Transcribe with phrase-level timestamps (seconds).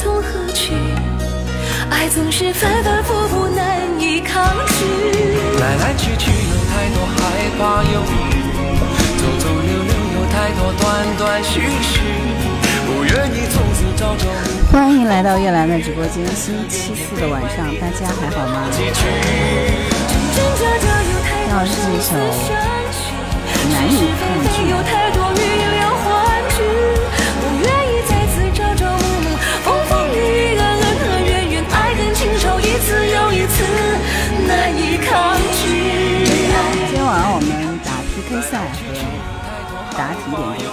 [0.00, 0.72] 从何去？
[1.90, 4.84] 爱总是反反复复难以抗拒。
[5.58, 7.18] 来来去去有太多害
[7.58, 8.14] 怕犹豫，
[9.18, 10.86] 走走留留有太多断
[11.18, 11.98] 断续续，
[12.86, 14.30] 不愿意从此朝朝暮
[14.70, 14.72] 暮。
[14.72, 18.70] 欢迎来到叶兰的直播间，星期四的晚上，大家还好吗？
[21.50, 22.14] 那是一首
[23.72, 24.22] 难以抗
[24.54, 24.56] 拒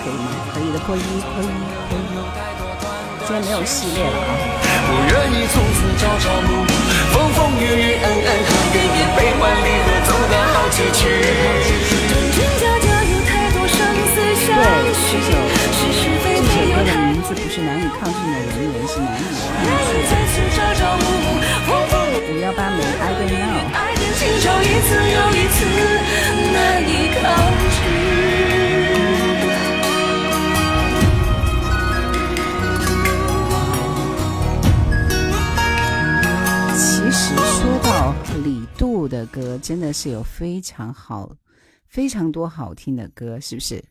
[0.05, 0.29] 可以吗？
[0.53, 1.49] 可以的，扣一，扣一。
[3.25, 4.37] 今天没有系列了啊。
[4.85, 6.69] 不愿意从此朝朝暮暮，
[7.09, 11.09] 风风雨雨，恩恩和怨怨，悲欢离合，走得好崎岖。
[11.89, 12.05] 真
[12.37, 13.81] 真假假有太多生
[14.13, 19.25] 死相对，许这，首是是非这首歌的非名字不是难以抗拒的人员，是难以
[19.65, 22.37] 愿意再次朝朝暮暮，风风雨雨。
[22.37, 23.73] 五幺八没 I don't know。
[23.73, 25.57] 爱恨情仇一次又一次
[26.53, 27.25] 难以抗
[27.73, 28.74] 拒。
[38.43, 41.31] 李杜的歌，真的是有非常好、
[41.87, 43.83] 非常多好听的歌，是不是？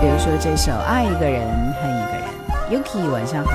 [0.00, 3.52] 比如说这首《爱一个人恨一个人》，Yuki 晚上好。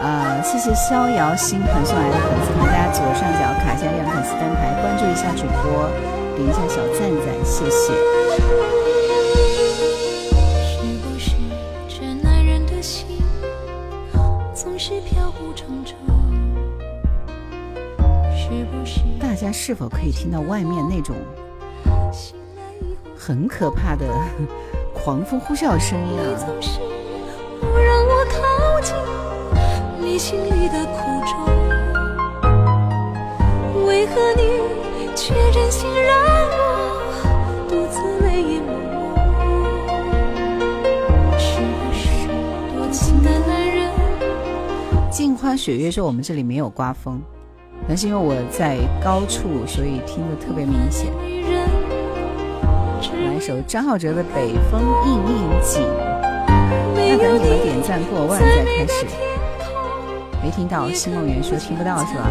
[0.00, 5.90] 呃，谢谢逍遥星盆送来的粉丝团，大家左上角卡一下亮粉丝灯牌，关注一下主播，
[6.36, 8.73] 点一下小赞赞，谢谢。
[19.56, 21.14] 是否可以听到外面那种
[23.16, 24.04] 很可怕的
[24.92, 26.24] 狂风呼啸声音啊？
[27.60, 28.94] 不让我靠近
[30.04, 31.46] 你心里的苦衷？
[33.86, 34.42] 为何你
[35.14, 36.18] 却任性让
[36.50, 36.58] 我
[37.68, 38.68] 独自泪眼朦
[41.38, 41.38] 胧？
[41.38, 42.02] 是不是
[42.76, 43.90] 多情的男人？
[45.10, 47.22] 镜花雪月说我们这里没有刮风，
[47.86, 51.12] 但是因为我在高处，所以听得特别明显。
[53.26, 55.82] 来一首张浩哲的《北风硬硬紧》，
[56.94, 59.06] 没有那等你们点赞过万再开始。
[60.42, 62.30] 没听到，新梦圆说听不到是吧？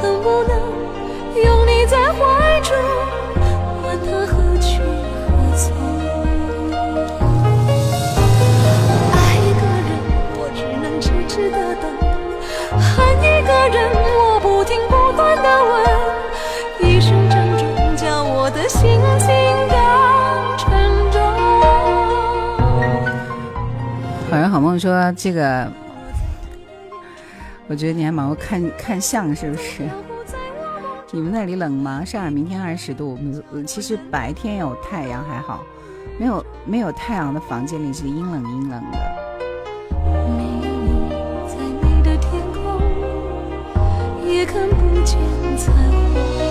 [0.00, 0.56] 恨不能
[1.44, 2.18] 拥你在怀
[24.78, 25.70] 说这个，
[27.66, 29.82] 我觉得你还蛮会看看相，是不是？
[31.10, 32.04] 你们那里冷吗？
[32.04, 35.64] 上海明天二十度，我们其实白天有太阳还好，
[36.18, 38.98] 没有没有太阳的房间里是阴冷阴冷的。
[44.26, 45.18] 也看不见
[45.56, 46.47] 彩虹。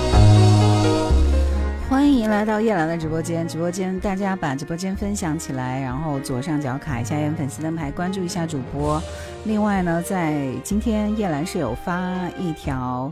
[1.89, 9.01] 欢迎来到叶兰的直播间，直播间大家把直播间分享起来，然后左上角卡一下粉丝灯牌，关注一下主播。
[9.45, 13.09] 另外呢，在今天叶兰是有发一条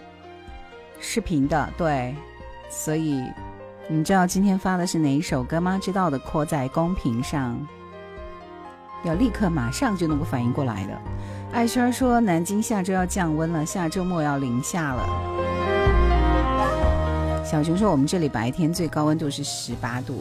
[1.00, 2.14] 视频的，对，
[2.70, 3.24] 所以
[3.88, 5.80] 你知道今天发的是哪一首歌吗？
[5.82, 7.58] 知道的扣在公屏上，
[9.06, 11.02] 要立刻马上就能够反应过来的。
[11.54, 15.55] 艾轩说南京下周要降温了，下周末要零下了。
[17.46, 20.20] 小熊说：“我们这里白天最高温度是十八度。”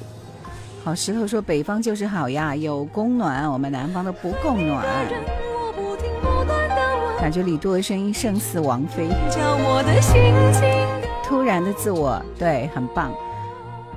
[0.84, 4.84] 好，石头说：“北方就是好呀，有供暖，我们南方的不供暖。”，
[7.18, 9.08] 感觉李杜的声音胜似王菲。
[11.24, 13.10] 突然的自我，对，很棒。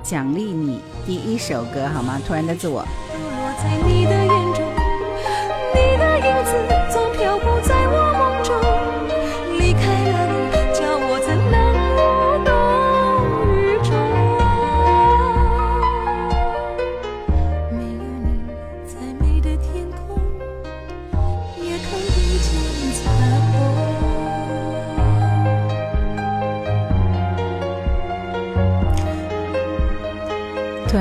[0.02, 2.18] 奖励你第一首歌好吗？
[2.26, 2.82] 突然的自我，
[3.58, 4.64] 在你的眼中，
[5.74, 6.52] 你的影子
[6.90, 8.77] 总漂浮在我梦中。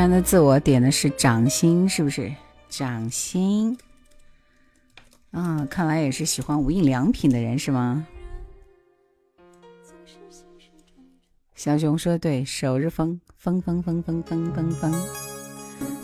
[0.07, 2.33] 然的自我点的是掌心，是不是？
[2.69, 3.77] 掌心。
[5.31, 8.07] 啊，看来也是喜欢无印良品的人是吗？
[11.55, 14.95] 小熊说对，首日风，风风风风风风风，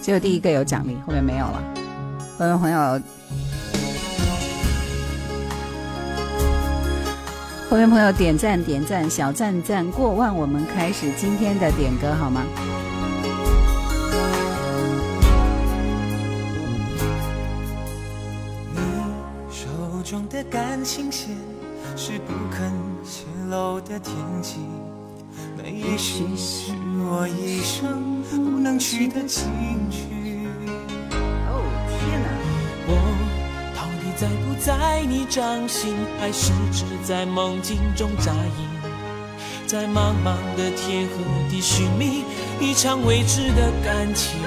[0.02, 1.74] 只有第一个有奖励，后面没有了。
[2.38, 3.02] 朋友朋友，
[7.70, 12.44] 后面朋友点赞点赞小赞赞过万，我们开始今天的点歌好吗？
[20.30, 21.30] 的感情线
[21.96, 22.72] 是不肯
[23.04, 24.58] 泄露的天机，
[25.58, 29.44] 那也许是我一生不能去的禁
[29.90, 30.48] 区。
[32.86, 32.94] 我
[33.76, 38.70] 到底在不在你掌心，还是只在梦境中扎营？
[39.66, 41.14] 在茫茫的天和
[41.50, 42.24] 地寻觅
[42.60, 44.40] 一场未知的感情。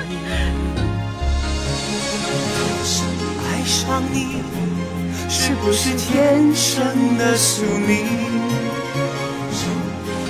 [2.84, 3.02] 是
[3.42, 4.42] 爱上你，
[5.38, 6.82] 是不是天生
[7.18, 8.06] 的宿命？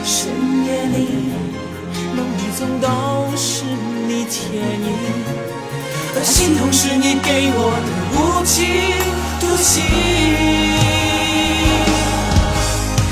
[0.04, 0.28] 深
[0.66, 1.30] 夜里，
[2.16, 2.86] 梦里总都
[3.36, 3.62] 是
[4.08, 4.88] 你倩影。
[6.16, 8.58] 而心痛是你给我的无情
[9.38, 9.80] 毒气。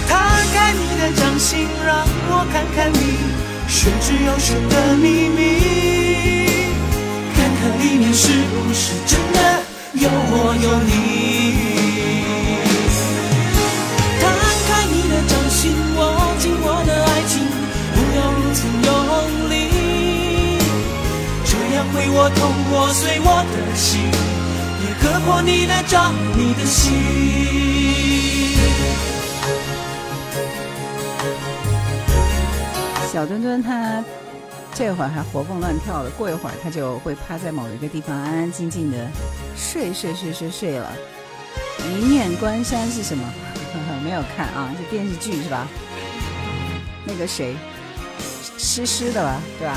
[0.09, 0.13] 摊
[0.53, 2.99] 开你的掌心，让我看看你
[3.69, 5.41] 玄之又玄的秘密，
[7.37, 9.39] 看看里面是不是真的
[9.95, 11.44] 有我有你。
[22.17, 24.01] 我痛，我碎我的心，
[24.81, 26.95] 也割破你的掌，你的心。
[33.13, 34.03] 小墩墩他
[34.73, 39.09] 这会儿还活蹦乱跳的，过一会儿他就会趴在某一个地方安安静静的
[39.57, 40.93] 睡睡睡睡睡了。
[41.83, 43.25] 一念关山是什么？
[44.05, 45.67] 没有看啊，是电视剧是吧？
[47.05, 47.57] 那个谁，
[48.57, 49.77] 诗诗的吧，对吧？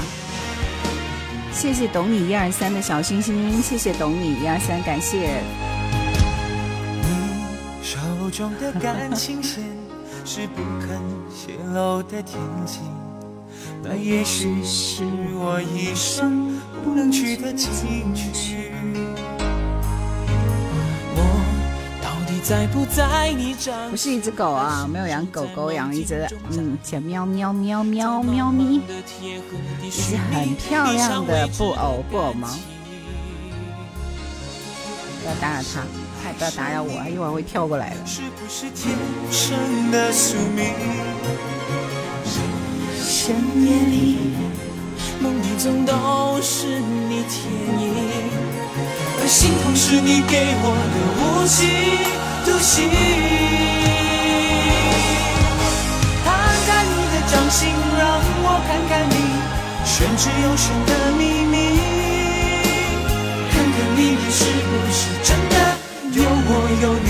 [1.51, 5.41] 谢谢懂你一二三的小星星，谢谢懂你一二三，感谢。
[7.01, 7.07] 你
[7.83, 7.97] 手
[8.31, 9.63] 中的感情线
[10.23, 10.99] 是不肯
[11.33, 12.79] 泄露的天机，
[13.83, 15.03] 那也许是
[15.33, 18.46] 我一生不能去的禁区。
[23.91, 28.81] 不是一只狗啊，没有养狗狗，养一只嗯，叫喵喵喵喵喵咪，
[29.83, 32.47] 一只很漂亮的布偶布偶猫。
[35.21, 35.81] 不要打扰它，
[36.23, 37.97] 它也不要打扰我，一会儿会跳过来的。
[39.29, 39.59] 深
[43.61, 44.19] 夜里，
[45.19, 47.93] 梦里总都是你倩影，
[49.19, 51.67] 而心痛是你给我的无情。
[52.47, 52.89] 独行，
[56.23, 56.25] 摊
[56.65, 57.67] 开你的掌心，
[57.99, 58.01] 让
[58.41, 59.11] 我看看你
[59.83, 61.55] 玄之又玄的秘密，
[63.51, 65.55] 看看里面是不是真的
[66.13, 66.49] 有我
[66.81, 67.07] 有你。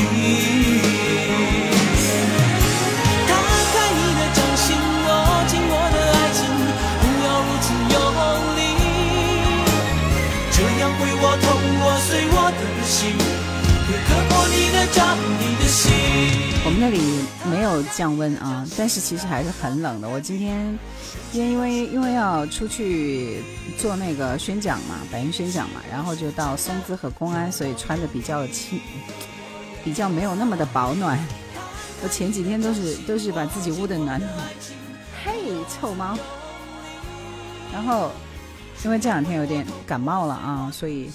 [3.27, 3.29] 摊
[3.73, 4.65] 开你的掌心，
[5.05, 5.07] 握
[5.47, 6.39] 紧我的爱情，
[6.99, 7.95] 不要如此用
[8.57, 8.59] 力，
[10.51, 11.45] 这样会我痛，
[11.79, 12.97] 我碎我的心。
[16.65, 16.99] 我们那里
[17.49, 20.07] 没有降温啊，但是其实还是很冷的。
[20.07, 20.77] 我今天，
[21.31, 23.41] 今天因为因为要出去
[23.77, 28.79] 做那个宣讲嘛，百人宣讲嘛，然后就到松滋和公安，所以穿的比较轻，
[29.83, 31.17] 比较没有那么的保暖。
[32.03, 34.31] 我前几天都是都是把自己捂得暖暖。
[35.23, 35.33] 嘿，
[35.69, 36.17] 臭猫！
[37.73, 38.11] 然后
[38.83, 41.09] 因为这两天有点感冒了啊，所以。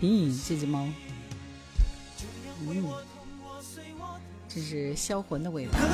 [0.00, 0.88] 咦，这只猫，
[2.66, 2.84] 嗯，
[4.48, 5.78] 这是销魂的尾巴。
[5.78, 5.84] 臭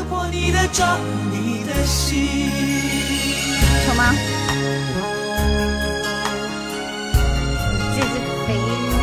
[3.94, 4.12] 猫，
[7.94, 8.14] 这只
[8.46, 8.54] 肥
[9.00, 9.02] 猫，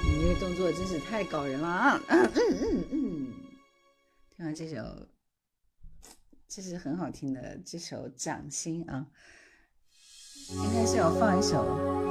[0.04, 2.00] 你这个动作真是太搞人了啊！
[2.08, 3.39] 嗯嗯嗯嗯。
[4.40, 4.76] 啊，这首
[6.48, 9.04] 这是很好听的，这首《掌心》啊，
[10.48, 11.62] 应该是要放一首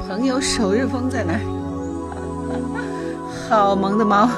[0.07, 1.39] 《朋友首日风》在哪？
[3.50, 4.29] 好萌的猫，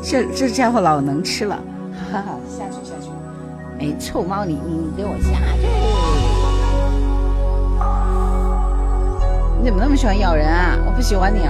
[0.00, 1.56] 这这家伙老能吃了，
[2.12, 3.10] 哈哈，下去下去，
[3.80, 5.66] 哎，臭猫，你你给我下去！
[9.58, 10.78] 你怎么那么喜欢咬人啊？
[10.86, 11.40] 我不喜欢你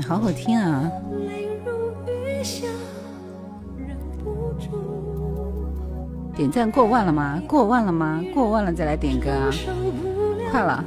[0.00, 0.90] 好好听啊！
[6.34, 7.42] 点赞过万了吗？
[7.48, 8.22] 过万了吗？
[8.34, 9.50] 过万了再来点歌啊！
[10.50, 10.84] 快了。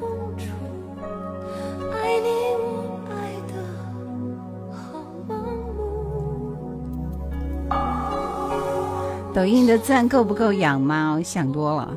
[9.33, 11.21] 抖音的赞够不够养猫？
[11.21, 11.93] 想多了。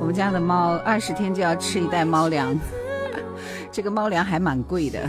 [0.00, 2.58] 我们家的猫二十天就要吃一袋猫粮，
[3.72, 5.00] 这个猫粮还蛮贵的。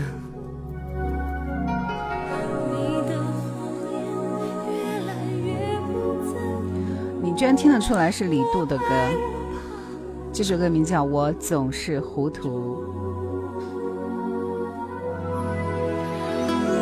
[7.22, 8.84] 你居然听得出来是李杜的歌，
[10.32, 12.76] 这首歌名叫《我总是糊涂》。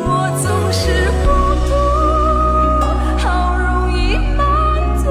[0.05, 1.27] 我总是糊
[1.67, 1.73] 涂，
[3.27, 5.09] 好容易满足。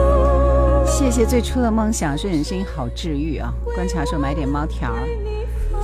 [0.86, 3.52] 谢谢最初的梦想，说你的声音好治愈啊！
[3.74, 4.94] 观察说买点猫条，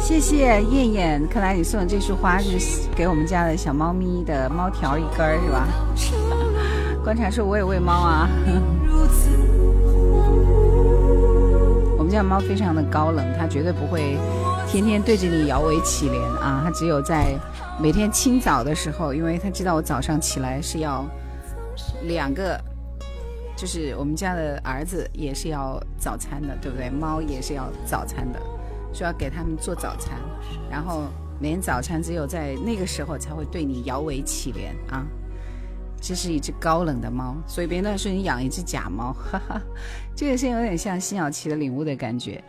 [0.08, 5.68] 谢谢燕燕，看来你送的这束花是给我们家的小猫咪的猫条一根儿是吧？
[7.04, 8.26] 观察说我也喂猫啊。
[11.98, 14.16] 我们家猫非常的高冷，它绝对不会
[14.66, 16.62] 天天对着你摇尾乞怜啊！
[16.64, 17.38] 它只有在
[17.78, 21.04] 每天清早的时候，因为它知道我早上起来是要
[22.04, 22.58] 两个，
[23.54, 26.88] 就是我们家的儿子也是要早餐的，对不对？
[26.88, 28.40] 猫也是要早餐的，
[28.92, 30.18] 说要给他们做早餐，
[30.70, 31.04] 然后
[31.40, 35.04] 每天早餐只有在那个时候才会对你摇尾乞怜啊！
[36.00, 39.60] 这是一只高冷的猫，所以别人说你养一只假猫，哈哈，
[40.14, 42.42] 这个声音有点像辛晓琪的领悟的感觉。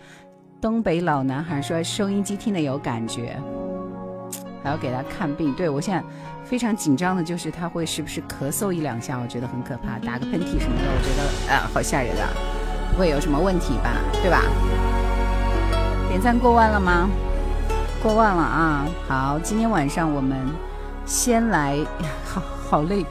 [0.62, 3.40] 东北老男孩说收音机听的有感觉，
[4.64, 5.52] 还要给他看病。
[5.54, 6.04] 对我现在
[6.44, 12.30] 非常紧张的就是他会时不时咳嗽一两下，我觉得很可怕，打个喷嚏什么的，我觉得啊好吓人啊，
[12.94, 13.96] 不会有什么问题吧？
[14.22, 14.44] 对吧？
[16.10, 17.08] 点赞过万了吗？
[18.02, 18.88] 过万了啊！
[19.08, 20.36] 好，今天晚上我们
[21.06, 21.78] 先来，
[22.26, 23.06] 好 好累。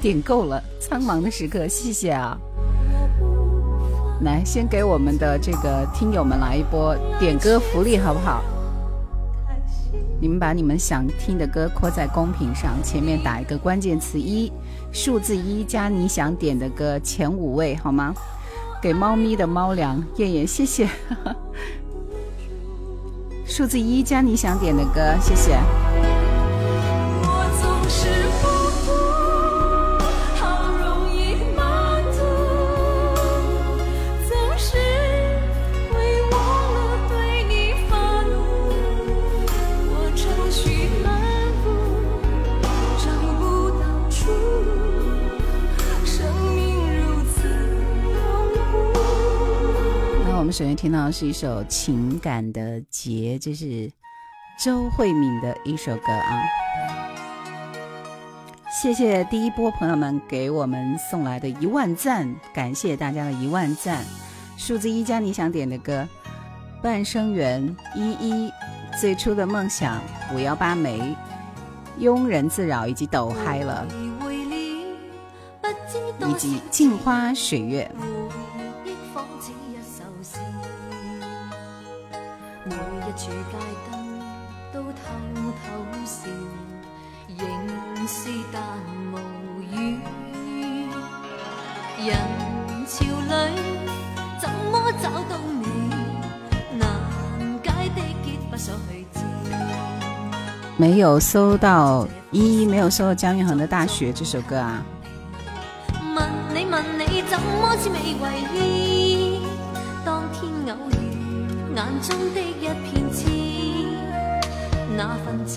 [0.00, 2.36] 点够了，苍茫的时刻，谢谢啊！
[4.22, 8.42] 来，先给我们的这个听友们来一波点歌福利，好不好？
[10.20, 14.50] 你们把你们想听的歌扩在公屏上，前面打一个关键词一，
[14.90, 18.12] 数字一加你想点的歌前五位，好吗？
[18.82, 20.88] 给猫咪的猫粮，燕燕，谢谢。
[23.50, 25.58] 数字一加你想点的歌，谢谢。
[27.24, 28.29] 我总是
[50.80, 53.92] 听到的是一首情感的结，这是
[54.58, 56.42] 周慧敏的一首歌啊。
[58.80, 64.02] 谢谢第一波朋友们给我们送来的一万赞，感谢大家的一万赞。
[64.56, 66.08] 数字一加你想点的歌，
[66.82, 68.50] 半生缘依依，
[68.98, 70.00] 最初的梦想
[70.32, 71.14] 五幺八梅，
[71.98, 73.86] 庸人自扰以及抖嗨了，
[76.26, 77.90] 以及镜花水月。
[83.12, 83.56] 处街
[83.90, 83.92] 灯
[84.72, 84.98] 都偷
[85.34, 85.62] 偷
[86.04, 86.28] 笑，
[87.36, 88.62] 仍是但
[89.12, 89.14] 无
[89.60, 89.98] 语。
[91.98, 92.16] 人
[92.86, 93.34] 潮里
[94.40, 95.66] 怎么找到你？
[96.78, 96.88] 难
[97.62, 99.20] 解的结不所去知。
[100.76, 104.82] 没有搜到依依，没有搜到姜育恒的《大学》这首歌啊。
[106.16, 109.42] 问你问你，怎么似未为意？
[110.04, 111.09] 当天偶遇
[111.80, 113.24] 眼中的一片痴。
[114.98, 115.56] 那份情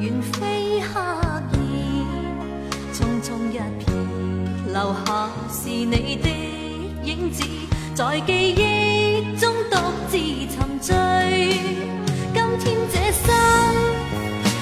[0.00, 0.98] 缘非刻
[1.52, 1.54] 意，
[2.94, 3.86] 匆匆一瞥，
[4.72, 6.26] 留下是你的
[7.04, 7.44] 影子，
[7.94, 9.76] 在记忆中独
[10.08, 10.16] 自
[10.56, 10.94] 沉醉。
[12.32, 13.24] 今天这生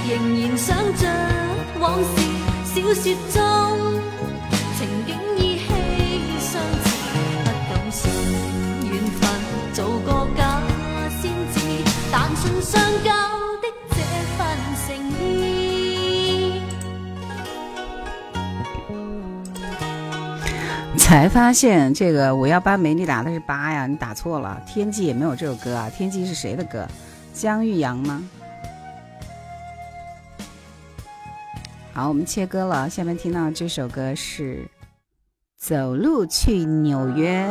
[0.09, 1.03] 仍然想着
[1.79, 2.13] 往事，
[2.75, 3.37] 小说中
[12.75, 13.13] 但信相交。
[20.97, 24.61] 才发现这个五幺八没你打的是八呀，你打错了。
[24.67, 26.89] 天际也没有这首歌啊，天际是谁的歌？
[27.35, 28.23] 姜玉阳吗？
[31.93, 34.57] 好，我们切歌了，下面听到这首歌是
[35.57, 37.47] 《走路去纽约》。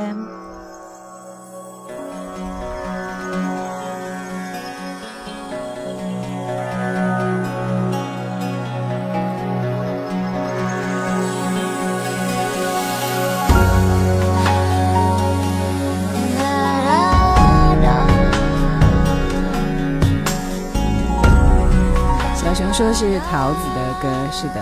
[22.73, 24.59] 说是桃子的歌，是的，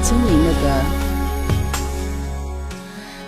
[0.00, 0.68] 精灵的歌。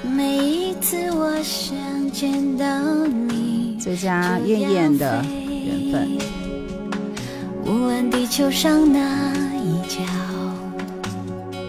[0.09, 1.77] 每一次我想
[2.13, 2.65] 见到
[3.07, 6.17] 你，最佳艳艳的缘分。
[7.67, 9.01] 无论地球上哪
[9.57, 9.99] 一角，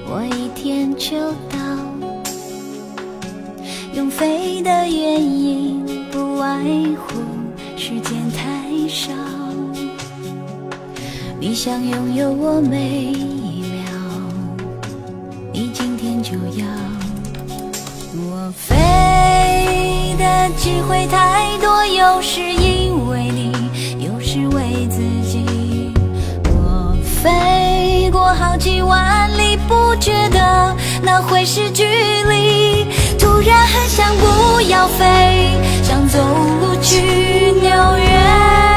[0.05, 1.57] 我一天就到。
[3.95, 6.63] 用飞的原因，不外
[6.95, 7.19] 乎
[7.75, 9.11] 时间太少。
[11.41, 13.89] 你想拥有我每一秒，
[15.53, 16.67] 你今天就要。
[18.13, 18.75] 我飞
[20.19, 23.53] 的机会太多，有时因为你，
[24.03, 25.93] 有时为自己。
[26.43, 26.93] 我
[27.23, 32.85] 飞过好几万里，不觉得那会是距离。
[33.17, 36.19] 突然很想不要飞，想走
[36.59, 38.68] 路去纽约。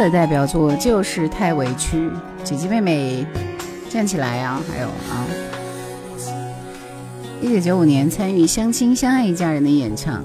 [0.00, 2.10] 的代表作就是太委屈，
[2.42, 3.26] 姐姐妹妹
[3.90, 4.62] 站起来啊！
[4.66, 5.26] 还有啊，
[7.42, 10.24] 一九九五年参与《相亲相爱一家人》的演唱。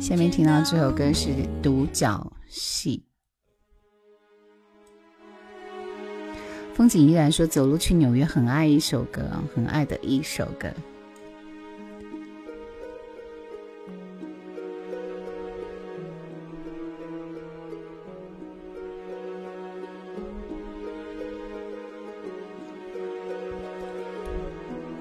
[0.00, 1.28] 下面听到这首歌是
[1.62, 3.04] 《独角戏》，
[6.74, 9.20] 风景依然说走路去纽约，很爱一首歌，
[9.54, 10.68] 很爱的一首歌。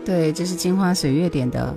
[0.06, 1.76] 对，这是镜花水月点的。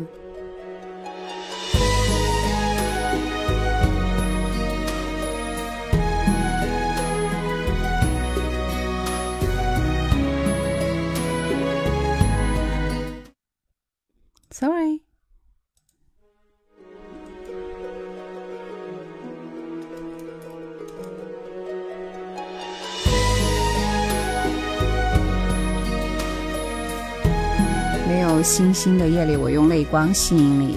[28.59, 30.77] 星星的夜里，我用泪光吸引你。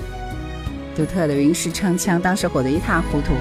[0.95, 3.33] 独特的云石唱腔，当时火得一塌糊涂。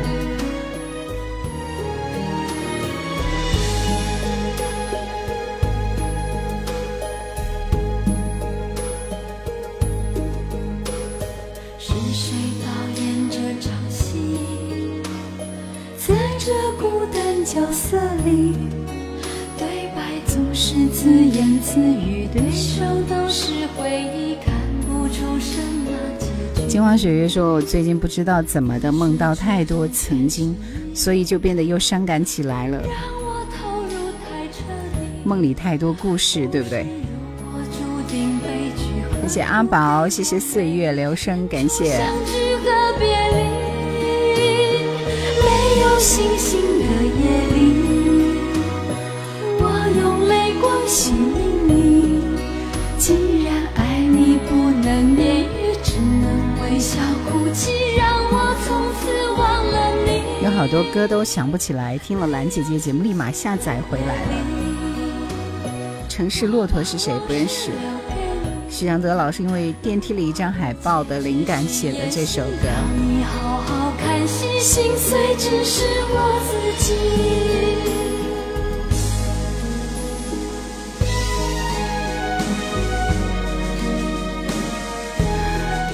[27.01, 30.55] 雪月说：“我最近不知道怎么的，梦到太多曾经，
[30.95, 32.83] 所以就变得又伤感起来了。
[35.25, 36.87] 梦里太多故事，对不对？”
[39.23, 41.99] 谢谢阿宝，谢谢岁月留声，感谢。
[45.81, 45.89] 有
[51.09, 51.40] 好
[60.71, 64.31] 多歌都想不起来，听了兰姐姐节目立马下载回来了。
[66.09, 67.13] 城市骆驼是谁？
[67.27, 67.73] 不认识。
[68.71, 72.69] 许常德老师因为电梯里一张海报的灵感写的这首歌。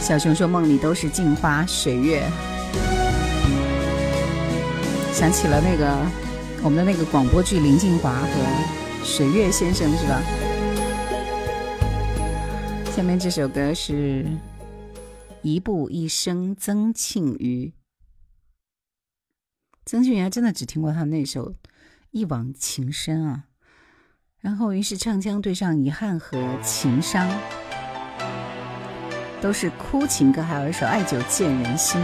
[0.02, 2.22] 小熊说梦里都是镜花水月，
[5.16, 5.86] 想起了那个
[6.62, 8.28] 我们的那个广播剧林静华和
[9.02, 10.20] 水月先生是吧？
[12.94, 14.24] 下面这首歌是
[15.40, 17.72] 《一步一生》，曾庆瑜。
[19.86, 21.52] 曾庆瑜还真的只听过他那首
[22.10, 23.44] 《一往情深》啊，
[24.42, 27.26] 然后于是唱腔对上遗憾和情伤。
[29.40, 31.98] 都是哭情歌，还有一首《爱久见人心》。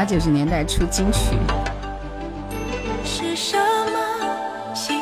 [0.00, 1.36] 八九十年代出金曲
[3.04, 4.98] 是什么心。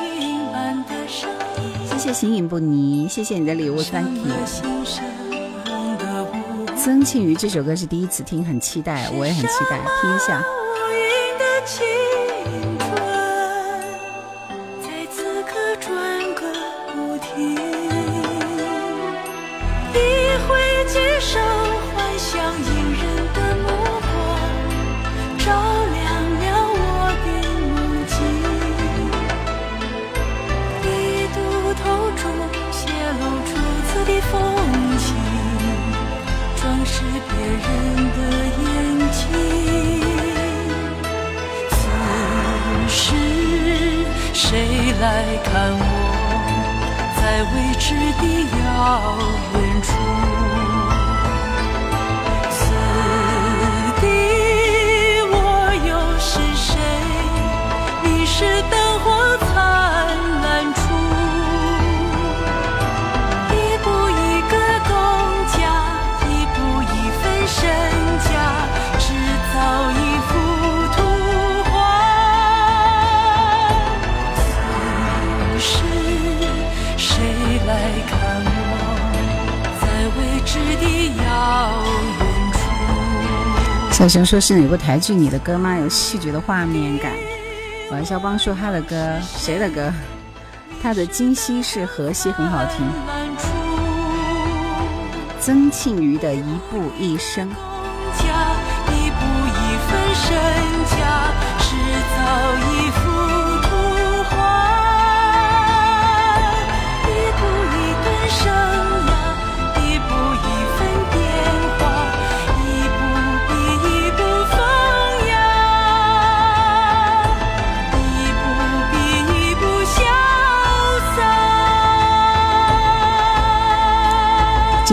[1.88, 4.34] 谢谢形影不离，谢谢你的礼物，Thank you。
[6.76, 10.42] 曾庆瑜这首歌是第一次听，很期待，我也很期待听一下。
[45.00, 45.82] 来看我，
[47.16, 47.22] 在
[47.54, 48.22] 未知的
[48.64, 48.66] 遥
[49.42, 49.47] 远。
[83.98, 85.76] 小熊说是哪部台剧你的歌吗？
[85.76, 87.10] 有戏剧的画面感。
[87.90, 89.92] 王肖邦说他的歌，谁的歌？
[90.80, 92.86] 他的《今夕是何夕》很好听。
[95.40, 97.50] 曾庆瑜的一步一生。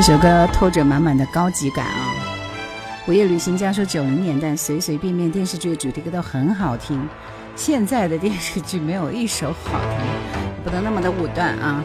[0.05, 2.13] 这首歌透着满满的高级感啊！
[3.07, 7.09] 午夜旅行家说，九零年代随随便便电视剧的主题歌都很好听，
[7.55, 11.83] 现在的电视剧没有一首好听，不能那么的武断啊！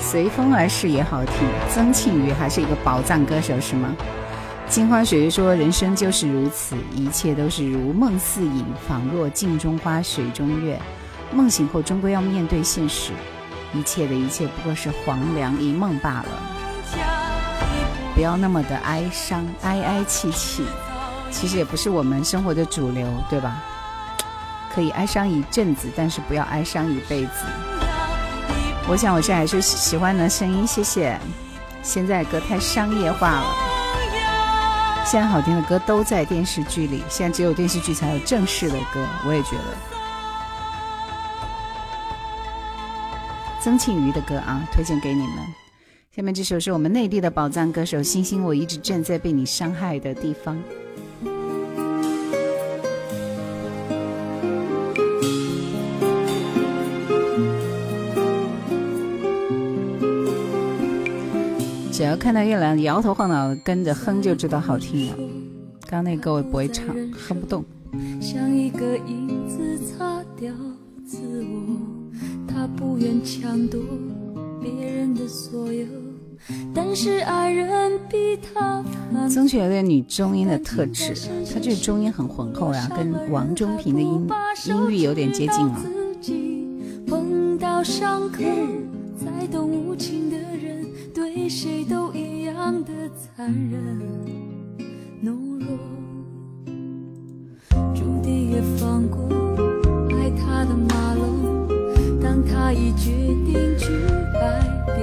[0.00, 1.34] 随风而逝也好听，
[1.68, 3.94] 曾庆瑜还是一个宝藏歌手是吗？
[4.66, 10.80] 金花雪月说，人生就是如此，一切都是如梦似影，仿若镜中花，水中月，
[11.34, 13.12] 梦醒后终归要面对现实。
[13.76, 16.28] 一切的一切不过是黄粱一梦罢了，
[18.14, 20.64] 不要那么的哀伤，哀哀戚戚，
[21.30, 23.62] 其实也不是我们生活的主流，对吧？
[24.74, 27.30] 可以哀伤一阵子，但是不要哀伤一辈子。
[28.88, 31.18] 我想我这还是喜欢的声音，谢谢。
[31.82, 33.46] 现在歌太商业化了，
[35.04, 39.95] 现在好听的歌都在电视剧里，现在只有电视剧才有正式的歌，我也觉得。
[43.66, 45.30] 曾庆瑜的歌啊，推荐给你们。
[46.14, 50.56] 下面这首是我们内地的宝藏歌手星星，我一直站在被你伤害的地方。
[61.90, 65.16] 只要看到月亮摇头晃脑跟着哼，就知道好听了。
[65.88, 67.64] 刚那歌我也不会唱，哼不动。
[68.20, 70.54] 像一个影子擦掉
[71.04, 71.95] 自我。
[72.56, 73.78] 他不愿抢夺
[74.62, 75.86] 别人的所有，
[76.72, 78.82] 但是爱人比他
[79.28, 81.12] 曾雪有点女中音的特质，
[81.52, 84.26] 她这个中音很浑厚呀，跟王中平的音
[84.66, 85.84] 音域有点接近啊。
[87.06, 88.42] 碰到伤口
[89.62, 94.00] 无情的人，对谁都一样的残忍
[95.22, 95.68] 懦弱，
[97.94, 99.28] 注定也放过
[100.16, 101.05] 爱他的马龙。
[102.52, 103.10] 他已决
[103.44, 103.86] 定去
[104.40, 104.96] 爱别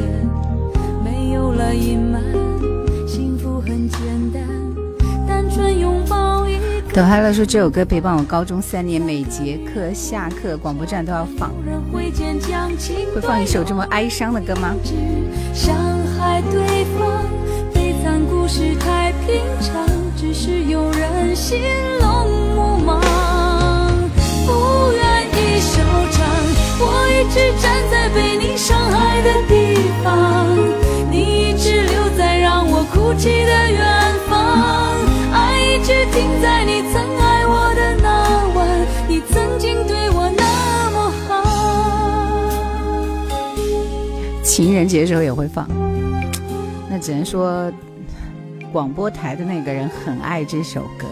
[0.00, 0.28] 人，
[1.04, 2.22] 没有了隐瞒，
[3.06, 3.98] 幸福很简
[4.32, 4.42] 单，
[5.26, 6.54] 单纯拥抱一
[7.32, 11.50] 说这首歌陪伴我高中三年，每节课下课广播站都要放。
[11.92, 12.10] 会
[13.20, 14.74] 放一首这么哀伤的歌吗？
[15.54, 15.74] 伤
[16.16, 17.24] 害对方，
[17.72, 19.86] 悲惨故事太平常，
[20.16, 21.34] 只是有人
[22.56, 23.00] 目盲，
[24.46, 26.49] 不愿意收场。
[26.82, 30.48] 我一直站在被你伤害的地方，
[31.10, 34.96] 你一直留在让我哭泣的远方，
[35.30, 38.08] 爱一直停在你曾爱我的那
[38.54, 38.66] 晚，
[39.06, 41.44] 你曾经对我那么好。
[44.42, 45.68] 情人节的时候也会放，
[46.88, 47.70] 那只能说
[48.72, 51.06] 广播台的那个人很爱这首歌，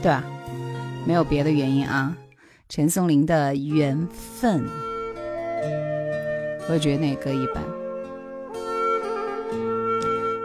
[0.00, 0.24] 对吧？
[1.04, 2.16] 没有别的原因啊。
[2.70, 4.64] 陈松伶的缘分。
[6.72, 7.62] 我觉得那歌一般。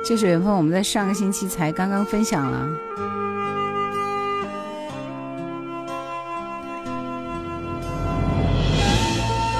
[0.04, 2.68] 这首缘分我们在上个星期才刚刚分享了。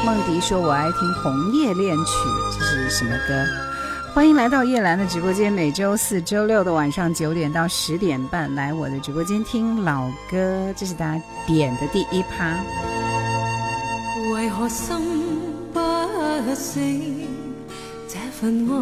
[0.06, 2.04] 梦迪说：“我爱听《红叶恋曲》，
[2.58, 3.46] 这是什么歌？”
[4.14, 12.56] 欢迎来到叶兰的直播间，每周四周六的晚上九点到十点半来我的直播间听老歌，这是大家点的第一趴。
[14.32, 15.25] 为何心
[16.54, 16.80] 死？
[18.08, 18.74] 这份爱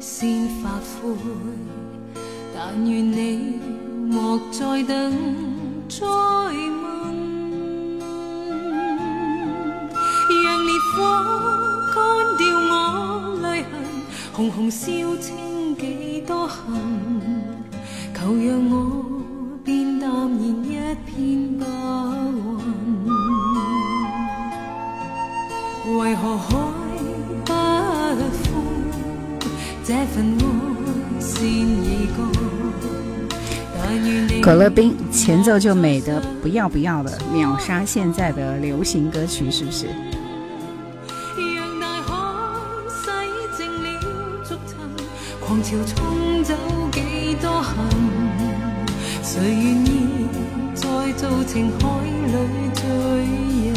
[0.00, 1.14] 先发灰，
[2.54, 3.58] 但愿你
[4.08, 5.12] 莫再等，
[5.88, 6.82] 再问，
[10.44, 10.94] 让烈火
[11.94, 11.96] 干
[12.38, 12.70] 掉我
[13.42, 13.70] 泪痕，
[14.32, 14.86] 红红烧
[15.16, 16.56] 清几多恨，
[18.14, 18.76] 求让我
[19.64, 20.66] 变淡然一
[21.04, 21.66] 片白
[25.84, 25.98] 云。
[25.98, 26.48] 为何海
[34.42, 39.86] 可乐冰前奏就美得不要不要的，秒杀现在的流行歌曲，是不是？
[45.40, 46.54] 狂潮冲走
[46.90, 47.76] 几多恨。
[49.22, 50.26] 谁愿意
[50.74, 52.82] 再做情海里醉
[53.68, 53.74] 人？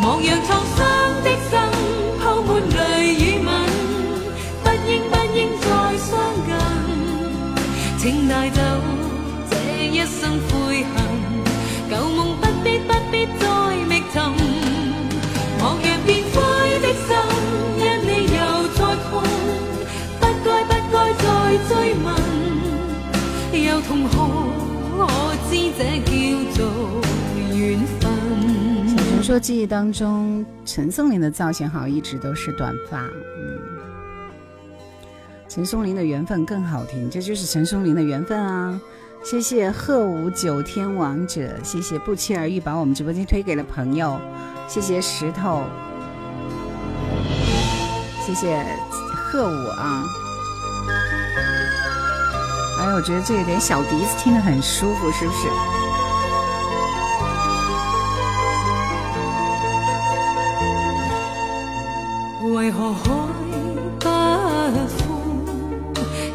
[0.00, 0.78] 莫让創傷
[1.22, 1.52] 的心
[2.42, 3.48] 满泪与吻，
[4.62, 5.66] 不应不应再
[5.98, 6.08] 相
[6.46, 6.48] 近。
[7.98, 8.60] 请带走
[9.50, 9.52] 这
[9.86, 10.94] 一生悔恨，
[11.90, 13.42] 旧梦不必不必再
[13.88, 14.14] 觅寻。
[15.58, 16.36] 莫讓變灰
[16.80, 17.08] 的心
[17.78, 18.38] 因你又
[18.74, 19.12] 再痛，
[20.20, 21.24] 不该不该再
[21.68, 21.70] 追
[22.04, 22.06] 问。
[23.64, 24.12] 又痛哭，
[24.98, 25.00] 可
[25.48, 26.12] 知这叫
[26.54, 26.58] 做
[27.54, 27.58] 缘
[28.00, 28.03] 分。
[29.24, 33.00] 说记忆当中，陈松伶的造型好，一直都是短发。
[33.00, 33.58] 嗯，
[35.48, 38.78] 陈松伶的缘分更好听，这就是陈松伶的缘分啊！
[39.24, 44.20] 谢谢鹤舞九天王者，谢谢不期而遇把我们直播间推给了朋友，
[44.68, 45.62] 谢谢石头，
[48.26, 48.62] 谢谢
[49.08, 50.04] 鹤舞啊！
[52.78, 55.83] 哎，我觉得这有点小笛子听得很舒服，是不是？
[62.64, 63.10] 为何海
[64.00, 64.08] 不
[64.96, 65.04] 枯？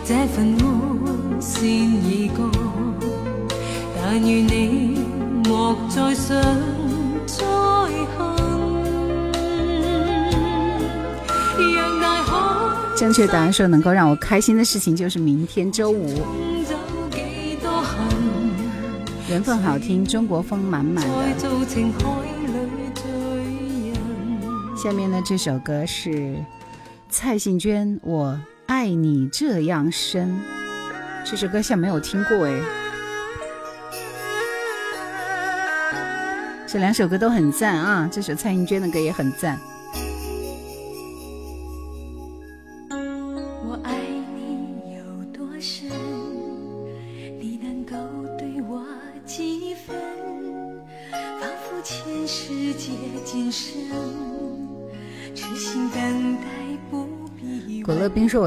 [0.05, 0.61] 这份爱
[1.41, 2.47] 先已过，
[3.95, 4.99] 但愿你
[5.45, 6.39] 莫再想
[7.25, 7.43] 再
[8.15, 8.19] 恨。
[11.75, 12.29] 让大海
[12.95, 16.21] 正确答案说，能够让我开心的事情就是明天周五，
[19.27, 21.13] 缘分好听，中国风满满的。
[24.81, 26.37] 下面的，这首歌是
[27.09, 30.29] 蔡幸娟《我爱你这样深》，
[31.29, 32.61] 这首歌像没有听过哎。
[36.65, 39.59] 这两首歌都很赞啊，这首蔡幸娟的歌也很赞。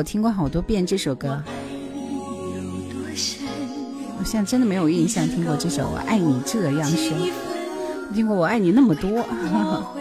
[0.03, 1.41] 我听过好多遍这首歌？
[4.19, 6.99] 我现在真的没有印象听过这首《我爱你这样深》，
[8.13, 9.09] 听过《我爱你那么多》。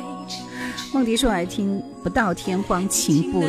[0.92, 3.48] 梦迪说还听《不到天荒情不老》。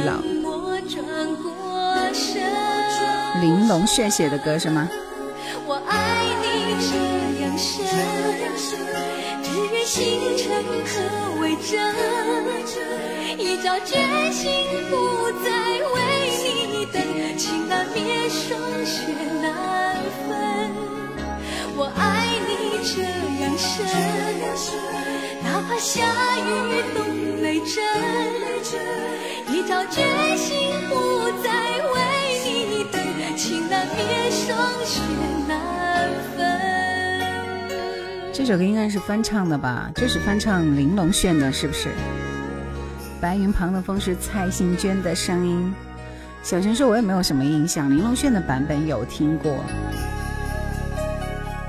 [3.40, 4.86] 玲珑炫写的歌是吗？
[5.66, 6.92] 我爱你这
[7.42, 7.82] 样深，
[9.42, 10.52] 只愿心诚
[10.84, 11.00] 可
[11.40, 11.72] 为真，
[13.38, 13.96] 一朝决
[14.30, 14.52] 心
[14.90, 15.48] 不再
[15.94, 16.30] 为
[17.72, 19.00] 难灭，霜雪
[19.40, 19.96] 难
[20.28, 20.28] 分。
[21.74, 22.52] 我爱你
[22.84, 23.00] 这
[23.40, 23.72] 样深，
[25.42, 26.04] 哪怕下
[26.38, 27.00] 雨冻
[27.42, 27.82] 雷震，
[29.48, 30.02] 一朝决
[30.36, 30.52] 心
[30.90, 30.94] 不
[31.42, 31.48] 再
[31.94, 31.96] 为
[32.44, 33.00] 你等，
[33.38, 34.54] 情难灭，霜
[34.84, 35.00] 雪
[35.48, 35.50] 难
[36.36, 36.44] 分。
[38.34, 39.90] 这首歌应该是翻唱的吧？
[39.94, 41.88] 就是翻唱玲珑炫的，是不是？
[43.18, 45.72] 白云旁的风是蔡幸娟的声音。
[46.42, 49.52] 小陈说：“我也没有什么印象，玲珑炫的版本有听过。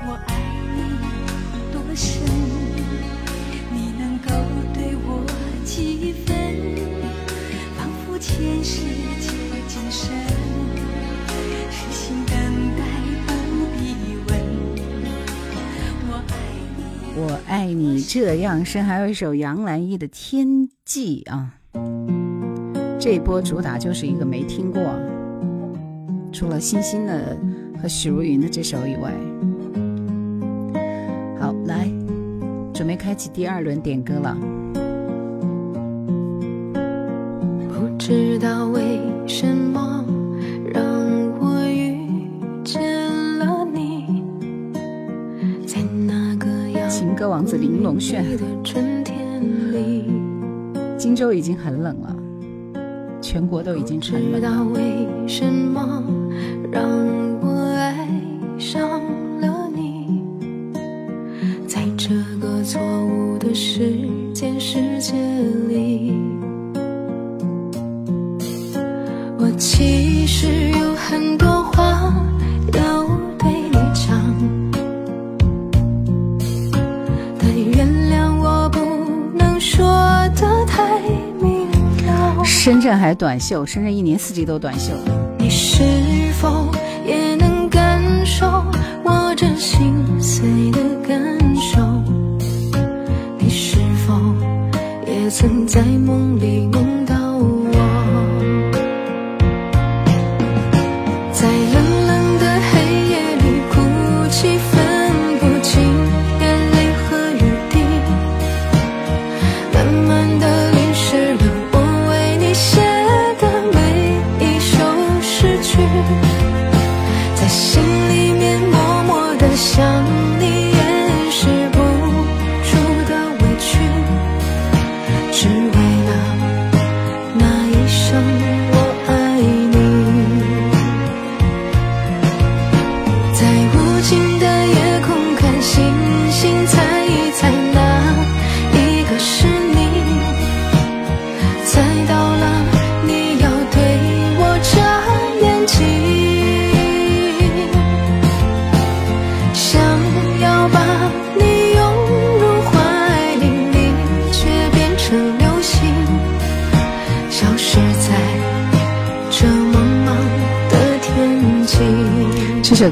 [0.04, 0.34] 我爱
[0.74, 0.82] 你
[1.54, 2.20] 有多深，
[3.72, 4.28] 你能够
[4.74, 5.24] 对我
[5.64, 6.34] 几分？
[7.78, 8.80] 仿佛前世
[9.20, 9.30] 接
[9.68, 10.12] 今生，
[11.70, 12.34] 痴心等
[12.76, 12.84] 待
[13.48, 14.32] 不必问。
[16.10, 16.34] 我爱
[16.76, 17.22] 你。
[17.22, 21.54] 我爱你这样深，还有一首杨澜依的《天际》啊。
[23.04, 24.80] 这一波主打就是一个没听过，
[26.32, 27.36] 除了星星的
[27.78, 29.12] 和许茹芸的这首以外。
[31.38, 31.86] 好，来，
[32.72, 34.34] 准备开启第二轮点歌了。
[37.68, 40.02] 不知道为什么
[40.72, 40.82] 让
[41.38, 42.08] 我遇
[42.64, 42.80] 见
[43.38, 44.24] 了你，
[45.66, 48.24] 在那个情歌王子玲珑炫。
[50.96, 52.13] 荆州已经很冷了，
[53.34, 54.28] 全国都已经成了。
[54.30, 56.04] 不知道为什么
[56.70, 56.88] 让
[57.40, 58.08] 我爱
[58.60, 58.88] 上
[59.40, 60.22] 了你，
[61.66, 65.14] 在这个错误的时间世界
[83.14, 84.92] 短袖，深圳一年四季都短袖。
[85.38, 85.82] 你是
[86.40, 86.68] 否
[87.06, 88.46] 也能感受
[89.04, 91.80] 我这心碎的感受？
[93.38, 94.14] 你是否
[95.06, 96.63] 也曾在梦里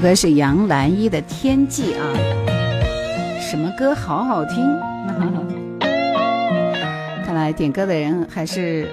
[0.02, 2.02] 歌是杨澜一的《天际》啊，
[3.40, 4.56] 什么歌好好听？
[7.24, 8.88] 看来点歌的人还是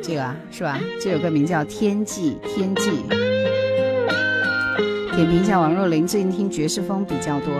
[0.00, 0.78] 这个啊，是吧？
[1.02, 2.92] 这首歌名叫《天际》，天际。
[5.16, 7.52] 点评一下王若琳，最近听爵士风比较多。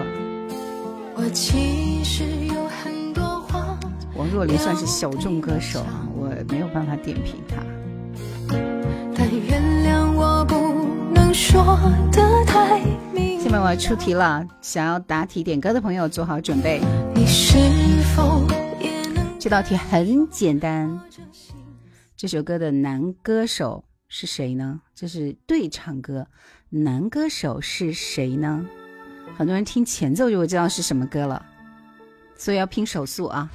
[1.17, 2.23] 我其实
[2.55, 3.77] 有很多话，
[4.15, 7.57] 王若琳算是小众歌手啊，我没有办法点评她。
[11.51, 11.77] 说
[12.13, 12.81] 的太
[13.13, 13.41] 明。
[13.41, 16.81] 下面我要出题了，想要答题点歌的朋友做好准备。
[17.13, 17.59] 你是
[18.15, 18.47] 否
[18.79, 21.01] 也能这道题很简单，
[22.17, 24.81] 这首歌的男歌手是谁呢？
[24.95, 26.25] 这是对唱歌，
[26.69, 28.65] 男歌手是谁呢？
[29.37, 31.45] 很多人听前奏就会知道是什么歌了，
[32.37, 33.51] 所以要拼手速啊！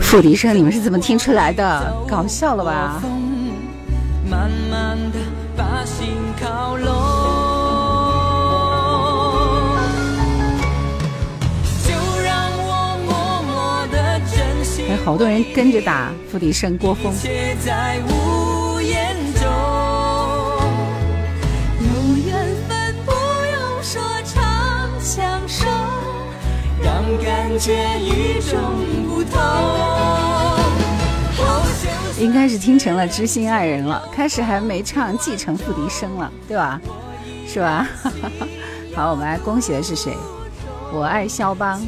[0.00, 1.92] 付笛声，你们是怎么听出来的？
[2.08, 2.98] 搞笑了吧？
[3.02, 3.10] 风
[4.28, 5.18] 慢慢的
[5.56, 6.06] 把心
[6.40, 6.86] 靠拢，
[11.84, 11.92] 就
[12.22, 14.84] 让我默默的珍惜。
[14.88, 17.12] 还有好多人跟着打付笛声，郭峰。
[27.58, 28.60] 觉与众
[29.08, 29.40] 不同。
[32.18, 36.80] 应该是听成了知心爱人了，开始还没唱继承付笛声了，对吧？
[37.46, 37.86] 是吧？
[38.96, 40.16] 好，我们来恭喜的是谁？
[40.92, 41.80] 我爱肖邦，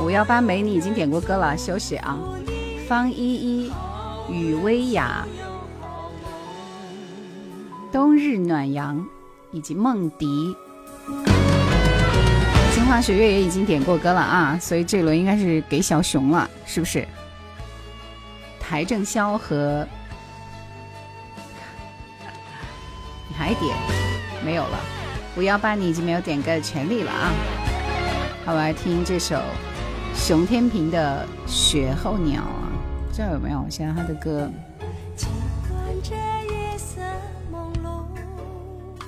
[0.00, 2.18] 五幺八美女已经点过歌了，休息啊。
[2.88, 3.72] 方依依、
[4.28, 5.26] 雨薇雅、
[7.92, 9.06] 冬日暖阳
[9.52, 10.56] 以及梦迪。
[12.84, 17.08] 清华学院也已经点过歌了啊，所以这轮应该是给小熊了，是不是？
[18.62, 19.88] 邰正宵和
[23.26, 23.74] 你还点
[24.44, 24.78] 没有了？
[25.34, 27.32] 五幺八，你已经没有点歌的权利了啊！
[28.44, 29.40] 好，我来听这首
[30.14, 32.68] 熊天平的《雪候鸟》啊，
[33.08, 33.64] 不知道有没有？
[33.70, 34.50] 想想他的歌。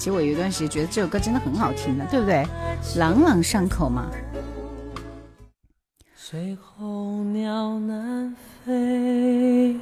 [0.07, 2.47] 实我有一段时间觉得这首歌真的很好听的，对不对？
[2.97, 4.07] 朗朗上口嘛。
[6.15, 8.35] 随候鸟南
[8.65, 9.77] 飞，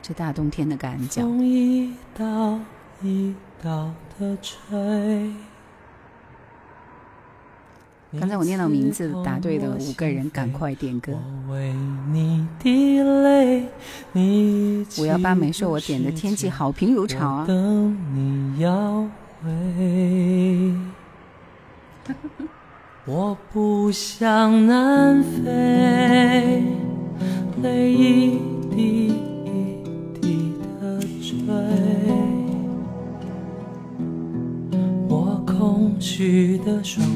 [0.00, 1.20] 这大冬天的感觉。
[1.20, 2.60] 风一道
[3.02, 5.32] 一道的吹。
[8.18, 11.12] 刚才我念到名字答对的五个人，赶快点歌。
[14.98, 17.46] 五幺八没说，我点的天气好评如潮啊。
[23.04, 26.62] 我不想南飞，
[27.62, 28.40] 泪一
[28.74, 29.12] 滴
[29.44, 29.78] 一
[30.20, 31.36] 滴的坠。
[35.08, 37.06] 我空虚的双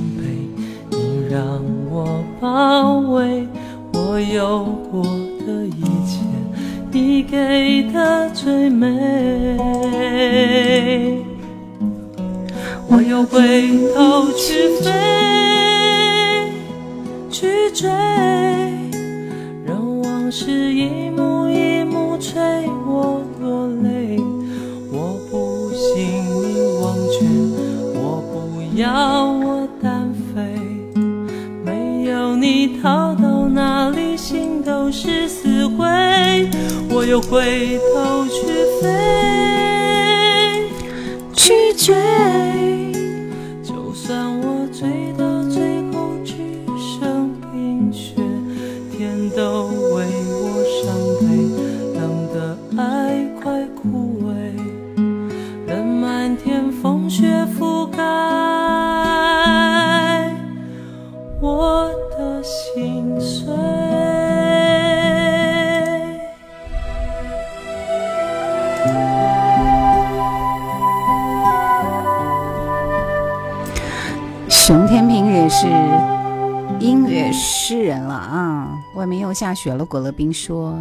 [80.21, 80.79] 冰说：“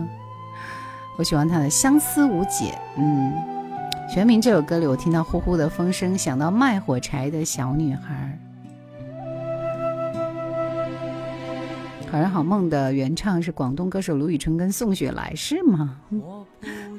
[1.17, 2.65] 我喜欢他的《相思无解》。”
[2.99, 3.31] 嗯，
[4.13, 8.37] 全民这首歌里，我听到呼呼的风声，想到卖火柴的小女孩。
[12.11, 15.95] 好人好梦的原唱是广东歌手卢宇春跟宋雪来，是吗？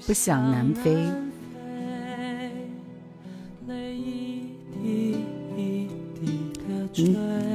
[0.07, 0.97] 不想南飞。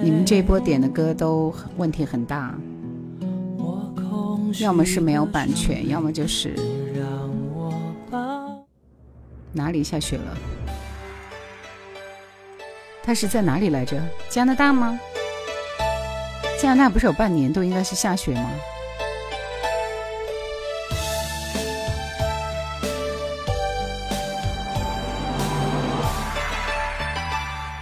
[0.03, 2.53] 你们这波点的歌都问题很大，
[4.60, 6.56] 要么是没有版权，要么就是
[9.51, 10.38] 哪里下雪了？
[13.03, 14.01] 它是在哪里来着？
[14.30, 14.99] 加拿大吗？
[16.60, 18.49] 加拿大不是有半年都应该是下雪吗？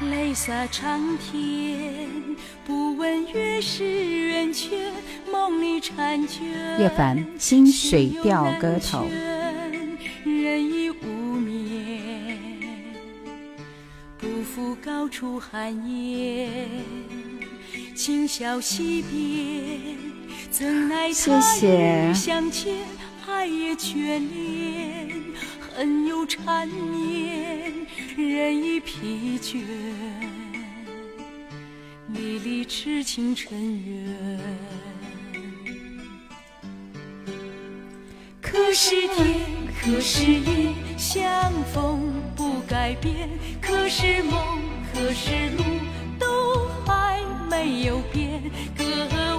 [0.10, 2.10] 泪洒长天，
[2.66, 4.92] 不问月是圆缺，
[6.80, 9.06] 叶凡，薪水调歌头。
[10.24, 12.38] 人已无眠，
[14.18, 16.50] 不负高处寒烟。
[17.94, 19.98] 今宵西边，
[20.50, 22.78] 怎奈他日相见，
[23.28, 25.10] 爱也眷恋，
[25.60, 27.72] 恨又缠绵，
[28.16, 29.62] 人已疲倦。
[32.66, 34.40] 痴情尘缘，
[38.54, 39.42] 可是天，
[39.82, 43.28] 可是夜，相逢不改变；
[43.60, 44.62] 可是梦，
[44.94, 45.64] 可是路，
[46.20, 48.44] 都还没有变。
[48.78, 48.86] 歌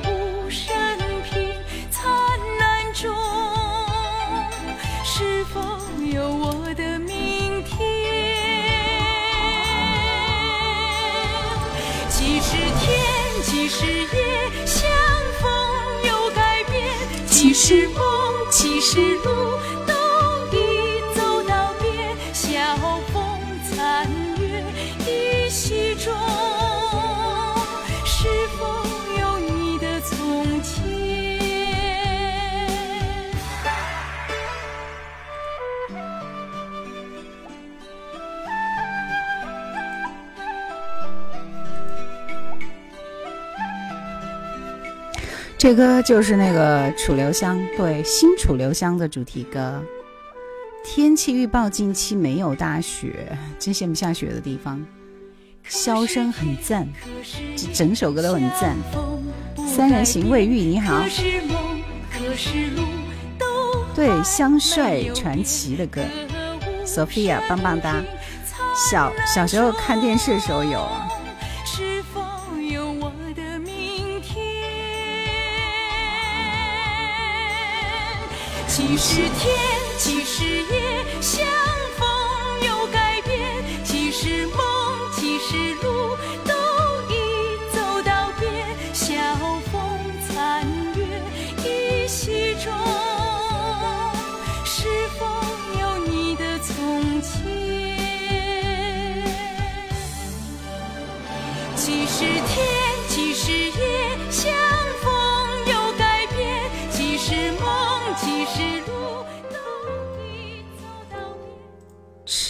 [0.00, 0.74] 舞升
[1.30, 1.48] 平，
[1.92, 2.10] 灿
[2.58, 3.14] 烂中，
[5.04, 5.60] 是否
[6.12, 7.78] 有我的明天？
[12.08, 14.82] 几时夜，相
[15.40, 15.48] 逢
[16.04, 16.82] 又改变；
[17.26, 18.02] 几时梦，
[18.56, 19.58] 其实路
[45.64, 49.82] 这歌就是那个楚留香对新楚留香的主题歌。
[50.84, 54.84] 天气预报近期没有大雪，真羡慕下雪的地方。
[55.66, 56.86] 箫声很赞，
[57.56, 58.76] 这整首歌都很赞。
[59.66, 61.02] 三人行未遇，你好。
[63.94, 66.02] 对，香帅传奇的歌
[66.84, 68.04] ，Sophia 棒棒哒。
[68.90, 70.86] 小小时候看电视的时候有。
[78.76, 79.73] 其实天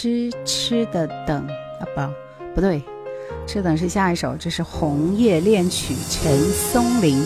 [0.05, 1.47] 痴痴的等
[1.79, 2.79] 啊不不对，
[3.47, 7.23] 痴等是下一首，这是《红叶恋曲》陈松伶。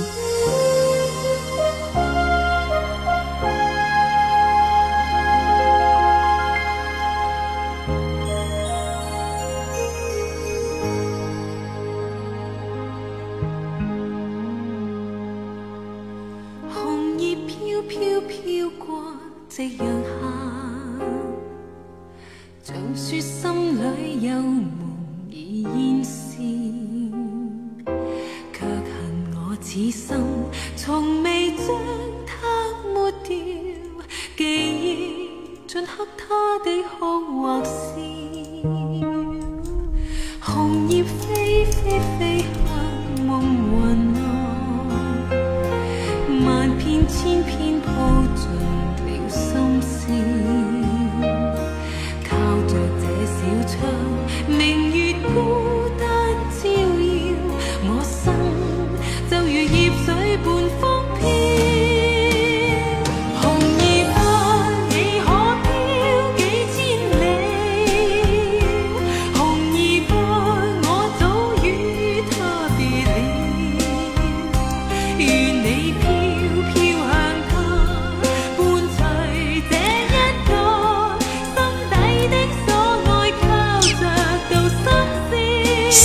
[19.49, 20.48] 夕阳下
[22.70, 24.63] 就说心里有梦
[25.32, 26.38] 已烟消，
[28.53, 28.93] 却恨
[29.34, 30.15] 我此心，
[30.76, 31.65] 从未将
[32.28, 32.38] 它
[32.93, 33.36] 抹掉，
[34.38, 35.30] 记忆
[35.65, 37.72] 尽刻他的哭或笑，
[40.39, 42.48] 红叶飞飞飞。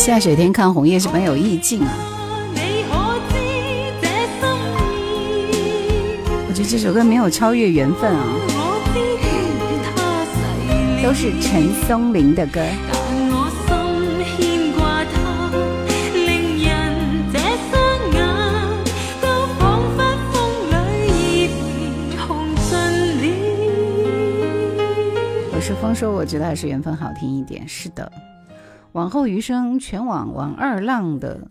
[0.05, 1.89] 下雪天看红叶是蛮有意境啊！
[6.47, 8.23] 我觉得这首歌没有超越缘分啊，
[11.03, 12.61] 都是陈松伶的歌。
[25.51, 27.67] 我是风说，我觉得还是缘分好听一点。
[27.67, 28.13] 是的。
[29.05, 31.47] 往后余生，全网王二浪的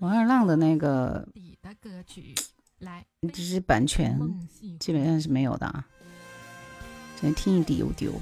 [0.00, 1.24] 王二浪的那个
[1.80, 2.34] 歌曲，
[2.80, 4.18] 来，这是版权，
[4.80, 5.86] 基本上是没有的啊，
[7.14, 8.12] 只能听一丢丢。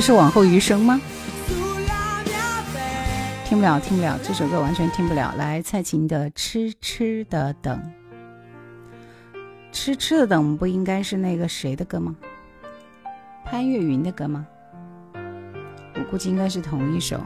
[0.00, 0.98] 这是往后余生吗？
[3.44, 5.34] 听不了，听不了，这首歌完全听不了。
[5.36, 7.78] 来，蔡琴的《痴痴的等》，
[9.70, 12.16] 痴痴的等不应该是那个谁的歌吗？
[13.44, 14.46] 潘越云的歌吗？
[15.12, 17.20] 我估计应该是同一首。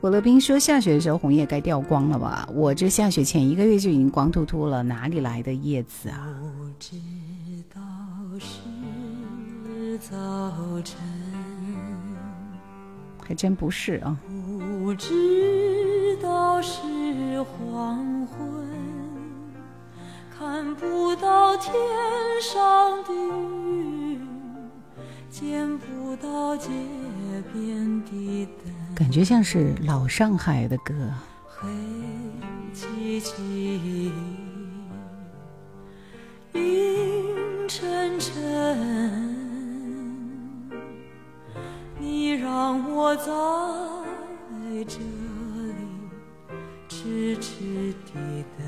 [0.00, 2.48] 我乐冰说下雪的时候红叶该掉光了吧？
[2.54, 6.34] 我这下雪前一个月就已经光秃秃了，哪里来的叶子啊？
[6.40, 6.96] 不知
[7.74, 7.80] 道
[8.40, 10.16] 是早
[10.82, 10.96] 晨。
[13.28, 14.16] 还真不是啊！
[14.26, 16.72] 不知道是
[17.42, 18.66] 黄昏，
[20.34, 21.74] 看不到天
[22.40, 24.26] 上的云，
[25.28, 26.70] 见不到街
[27.52, 28.94] 边的灯。
[28.94, 30.94] 感觉像是老上海的歌。
[31.46, 31.68] 黑
[32.72, 34.10] 漆漆，
[36.54, 39.27] 阴沉沉。
[42.48, 43.22] 让我在
[44.86, 45.74] 这里
[46.88, 48.14] 痴痴地
[48.56, 48.66] 等，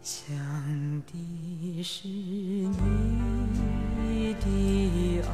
[0.00, 0.34] 想
[1.02, 2.72] 的是你
[4.40, 5.28] 的爱。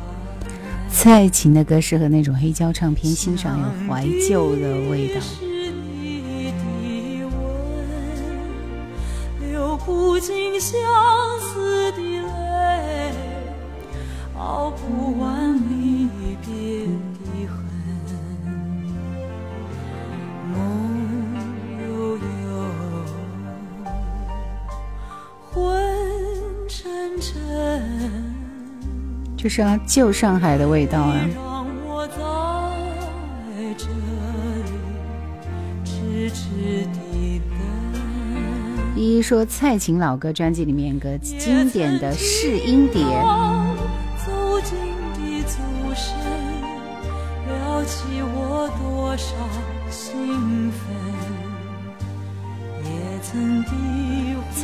[0.91, 5.21] 蔡琴的歌适合那种黑胶唱片欣赏，有怀旧的味道。
[9.41, 10.77] 流不尽相
[11.39, 12.16] 思的，
[14.47, 16.09] 熬不完离
[16.41, 17.57] 别的恨。
[20.55, 20.57] 梦
[21.83, 22.23] 悠悠，
[25.51, 25.53] 昏
[26.69, 27.27] 沉沉。
[29.37, 31.17] 就是啊，旧上海的味道啊。
[38.95, 43.03] 依依说，蔡琴老歌专辑里面个经典的试音碟。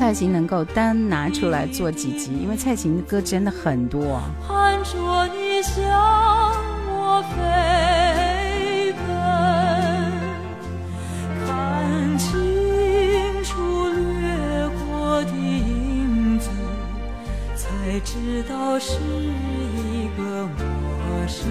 [0.03, 4.21] 蔡琴能够单拿出来做几集，因为蔡琴的歌真的很多。
[4.45, 5.81] 盼着你向
[6.89, 9.07] 我飞奔，
[11.47, 12.35] 看清
[13.45, 13.55] 楚
[13.91, 16.51] 掠过的影子，
[17.55, 21.47] 才知道是一个陌生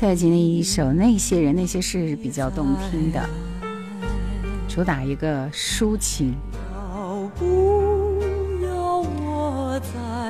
[0.00, 3.22] 蔡琴的一首《那些人那些事》比较动听的。
[4.66, 6.34] 主打一个抒情。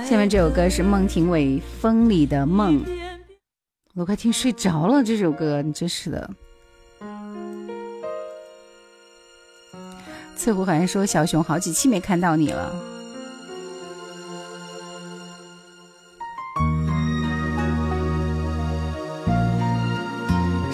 [0.04, 1.44] 下面这首歌是孟庭苇
[1.80, 2.84] 《风里的梦》，
[3.94, 5.04] 我快听睡着了。
[5.04, 6.28] 这首歌，你真是的。
[10.36, 12.89] 翠湖好像说小熊好几期没看到你了。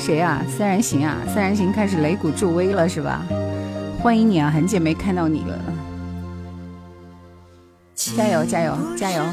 [0.06, 0.40] 谁啊？
[0.56, 1.16] 三人行啊？
[1.26, 3.26] 三人行开始擂鼓助威了是吧？
[4.00, 4.48] 欢迎你啊！
[4.48, 5.58] 很久没看到你了，
[7.96, 9.24] 加油加油加油！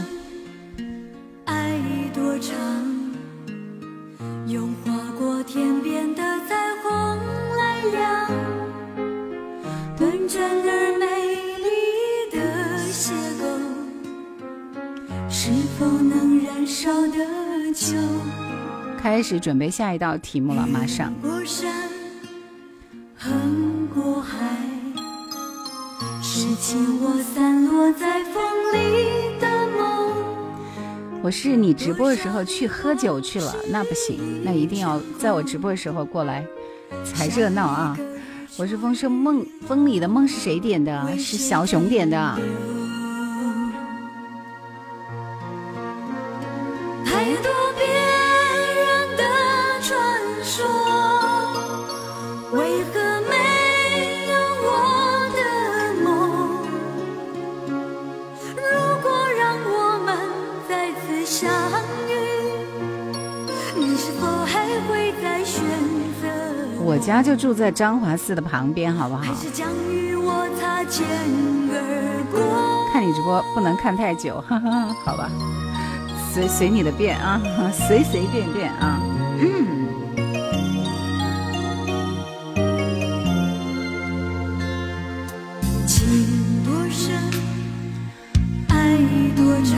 [19.13, 21.13] 开始准备下一道题目了，马上。
[21.21, 21.71] 过山，
[23.15, 24.39] 横过海。
[31.21, 36.43] 我是你直播的时候去喝酒去了，那不行，那一定要在我直播的时候过来
[37.05, 37.95] 才热闹啊！
[38.57, 41.15] 我是风声梦风里的梦是谁点的？
[41.19, 42.39] 是小熊点的。
[67.05, 69.23] 家就住在张华寺的旁边，好不好？
[72.93, 75.29] 看你直播不能看太久，哈哈， 好吧，
[76.31, 77.41] 随随你的便啊，
[77.73, 79.01] 随随便便啊。
[79.39, 79.87] 嗯。
[85.87, 87.15] 情多深，
[88.69, 88.97] 爱
[89.35, 89.73] 多长。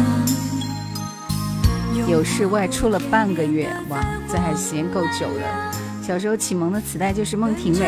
[2.07, 5.74] 有事外出了半个月，哇，这还时间够久的。
[6.05, 7.79] 小时候启蒙的磁带就是孟庭苇。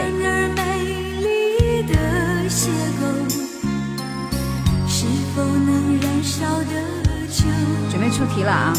[7.92, 8.74] 准备出题了啊！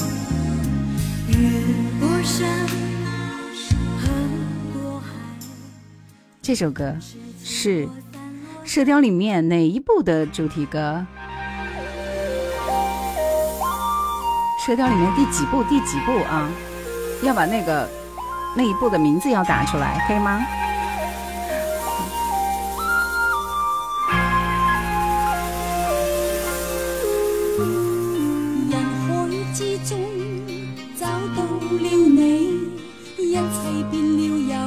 [6.42, 6.96] 这首歌
[7.44, 7.86] 是
[8.64, 11.06] 《射雕》里面哪一部的主题歌？
[14.66, 15.62] 《射雕》里面第几部？
[15.62, 16.50] 第几部啊？
[17.22, 17.88] 要把那个。
[18.58, 20.44] 那一部的名字要打出来，可以吗？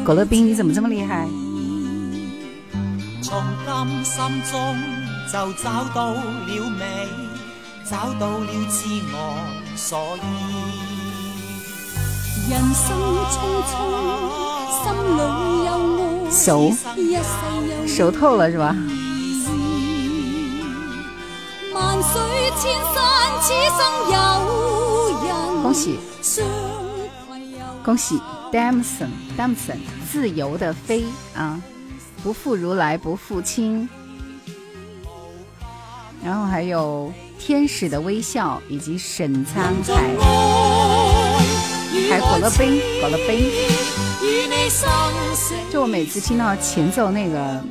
[0.06, 1.28] 狗乐冰，你怎么这么厉害？
[3.22, 4.74] 从甘心中
[5.30, 6.24] 就找到了
[6.80, 7.10] 美，
[7.84, 9.36] 找到了自我，
[9.76, 10.22] 所以。
[16.44, 16.76] 熟
[17.88, 18.76] 熟透了是吧？
[25.62, 26.00] 恭喜！
[27.84, 28.20] 恭喜
[28.52, 29.78] Damson Damson
[30.12, 31.62] 自由的飞啊，
[32.24, 33.88] 不负如来不负卿。
[36.24, 39.54] 然后还有天使的微笑以及沈沧
[39.86, 40.16] 海，
[42.12, 43.50] 还果乐冰果乐冰。
[45.72, 47.64] 就我每次听到前奏那个，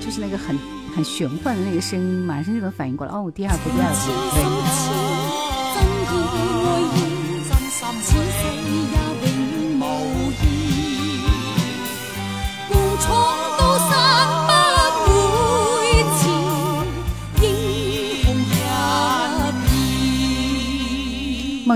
[0.00, 0.58] 就是那个很
[0.94, 3.12] 很玄幻的那个声音，马上就能反应过来。
[3.12, 5.25] 哦，第二部第二部。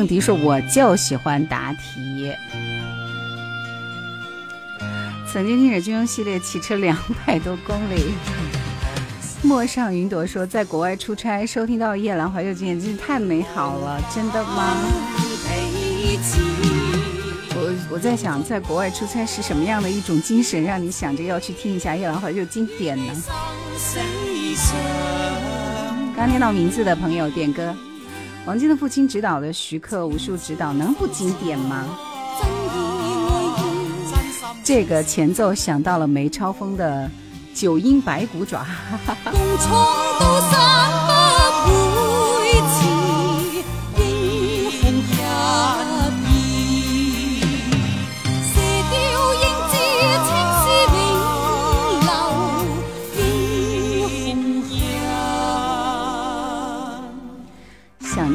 [0.00, 2.32] 梦迪说：“我就喜欢答题。
[5.30, 6.96] 曾经听着军用系列骑车两
[7.26, 8.14] 百多公里。”
[9.44, 14.74] 陌上云朵说：“在国外出差，收听到夜兰怀旧经典，真是太美好了，真的吗？”
[17.52, 23.12] 我我在想，在国外出差是什么样的一种精神，让你想着要去听一下夜兰怀旧经典呢？
[26.16, 27.76] 刚听到名字的朋友点歌。
[28.46, 31.86] 王晶的父亲指导的徐克武术指导能不经典吗？
[34.64, 37.10] 这个前奏想到了梅超风的
[37.54, 38.64] 九阴白骨爪。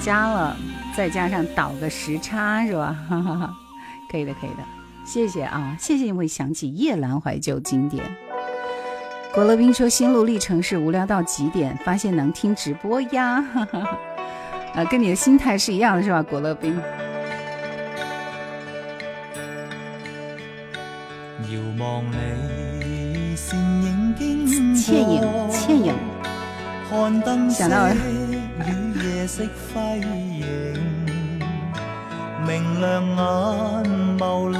[0.05, 0.55] 加了，
[0.95, 2.95] 再加上倒个时差是吧？
[4.07, 4.63] 可以的，可以的，
[5.03, 8.03] 谢谢啊，谢谢你会想起夜阑怀旧经典。
[9.33, 13.43] 国乐斌说心路历程是无聊到极点，发现能听直播呀，
[14.75, 16.21] 啊， 跟你的心态是一样的是吧？
[16.21, 16.79] 国乐斌。
[21.49, 25.95] 遥望你倩影，倩影，倩影，
[27.49, 27.87] 想到。
[29.27, 30.43] 色辉映，
[32.45, 34.57] 明亮眼眸里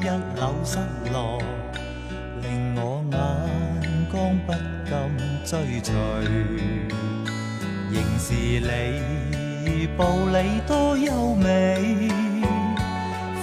[0.00, 0.78] 一缕失
[1.12, 1.40] 落，
[2.42, 3.16] 令我眼
[4.10, 4.52] 光不
[4.84, 4.92] 禁
[5.44, 5.92] 追随。
[7.90, 8.34] 仍是
[9.64, 12.10] 你步履多优美，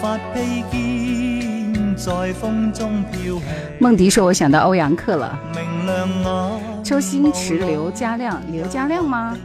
[0.01, 3.43] 发披肩在风中飘起。
[3.79, 9.35] 梦迪说：“我想到欧阳克了。”明亮眼，周星驰、刘家亮，刘家亮吗？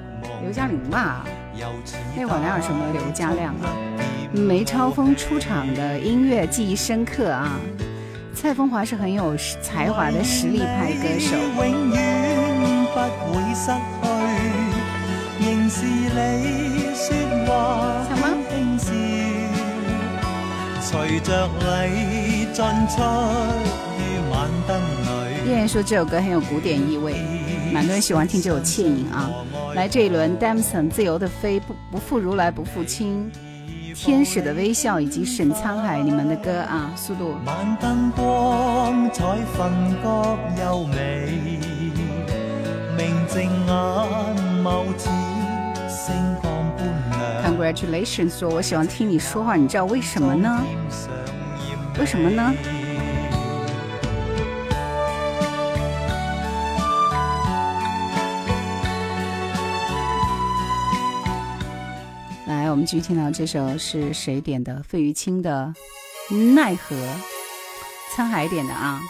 [0.42, 1.24] 刘嘉玲吧，
[2.16, 3.74] 那会儿哪有什么刘嘉亮啊？
[4.32, 7.58] 梅超风出场的音乐记忆深刻啊！
[8.34, 11.36] 蔡枫华是很有才华的实力派歌手。
[11.36, 11.38] 什
[18.20, 18.24] 么？
[25.46, 27.14] 依然说这首歌很有古典意味，
[27.72, 29.30] 蛮多人喜欢听这首《倩影》啊。
[29.74, 33.28] 来这一轮，Damson 自由的飞，不不负如来不负卿，
[33.92, 37.34] 天使的微笑以及沈沧海你们的歌啊，速度。
[47.44, 50.64] Congratulations，说我喜欢听你说话，你知道为什么呢？
[51.98, 52.54] 为什么呢？
[62.84, 64.82] 们继续听到这首是谁点的？
[64.82, 65.72] 费玉清的
[66.52, 66.94] 《奈何》，
[68.14, 69.00] 沧海点的啊。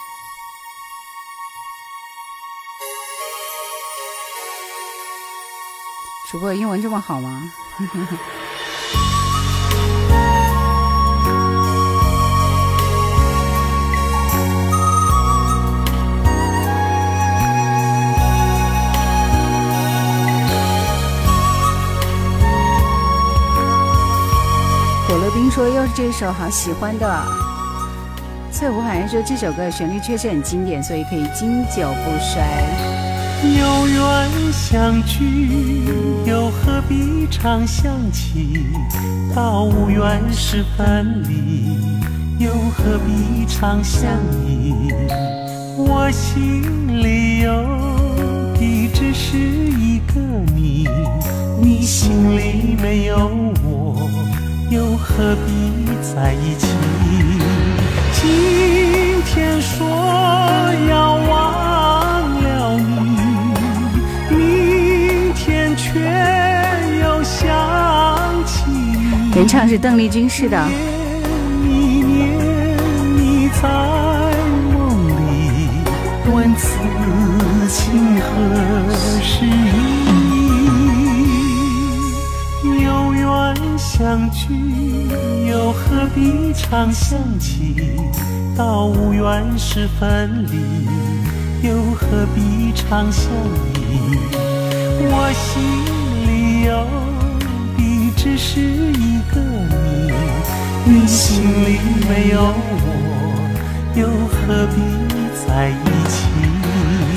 [6.31, 7.53] 主播英文这么好吗？
[25.55, 27.09] 说又是这首好喜欢的，
[28.51, 32.43] 翠湖好像说这首歌的旋律确实很经典，所以可以经久不衰。
[33.41, 35.85] 有缘相聚，
[36.27, 38.67] 又何必常想起？
[39.33, 41.79] 到无缘时分离，
[42.45, 44.11] 又何必常想
[44.43, 44.93] 你？
[45.77, 47.53] 我心里有
[48.55, 50.21] 的只是一个
[50.53, 50.89] 你，
[51.63, 53.31] 你心里没有
[53.63, 54.11] 我。
[54.71, 55.51] 又何必
[56.03, 56.67] 在一起？
[58.13, 58.23] 今
[59.27, 59.87] 天说
[60.89, 66.01] 要忘了你，明天却
[67.01, 67.45] 又想
[68.47, 68.65] 起。
[69.37, 70.67] 原唱是邓丽君，是的。
[71.63, 72.15] 你，
[73.61, 73.69] 在
[74.73, 75.69] 梦里
[76.33, 76.79] 问此
[77.69, 78.29] 情何
[79.23, 79.84] 时已。
[83.45, 84.55] 有缘相聚，
[85.47, 87.77] 又何必常相起？
[88.57, 90.89] 到无缘时分离，
[91.69, 93.31] 又何必常相
[93.75, 94.17] 依？
[95.11, 95.63] 我心
[96.27, 96.87] 里有
[97.77, 99.41] 的只是一个
[100.87, 101.79] 你，你心里
[102.09, 102.87] 没有我，
[103.95, 104.81] 又何必
[105.47, 106.15] 在一起？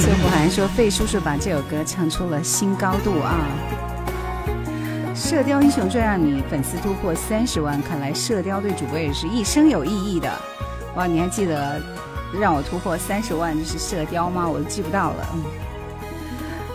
[0.01, 3.39] 谢福涵说：“费叔叔把这首歌唱出了新高度啊！”
[5.17, 10.31] 《射雕英雄传》让你粉丝突破三十万，看来射雕对主播也是一生有意义的。
[10.95, 11.81] 哇，你还记得
[12.39, 14.47] 让我突破三十万就是射雕吗？
[14.47, 15.35] 我都记不到了。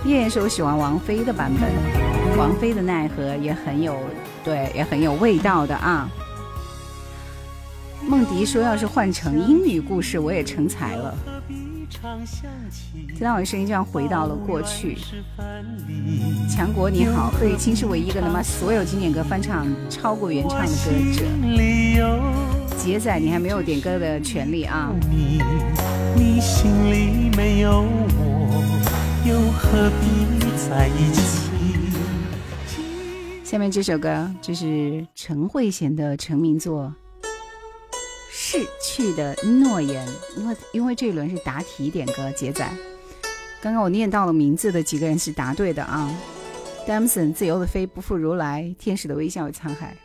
[0.04, 1.70] 叶叶说我喜欢王菲的版本，
[2.36, 3.96] 王菲的奈何也很有，
[4.42, 6.10] 对，也很有味道的啊。
[8.04, 11.14] 梦迪说要是换成英语故事，我也成才了。
[11.92, 14.96] 听到我的声音，就像回到了过去。
[16.50, 21.24] 强国你好，费玉清是唯一一个能把所有经典歌翻唱超过原唱的歌者。
[22.76, 24.90] 杰仔，你还没有点歌的权利啊！
[25.08, 25.40] 你
[26.16, 27.86] 你心里没有
[28.18, 28.64] 我，
[29.24, 30.26] 又何必
[30.68, 31.50] 在一起？
[33.44, 36.86] 下面这首歌就是陈慧娴的成名作
[38.52, 42.62] 《逝去的诺言》，因为因为这一轮是答题点歌，杰仔，
[43.62, 46.14] 刚刚我念到了名字的几个人是答对的啊
[46.86, 49.96] ！Damson 自由的飞，不负如来，天使的微笑与沧海。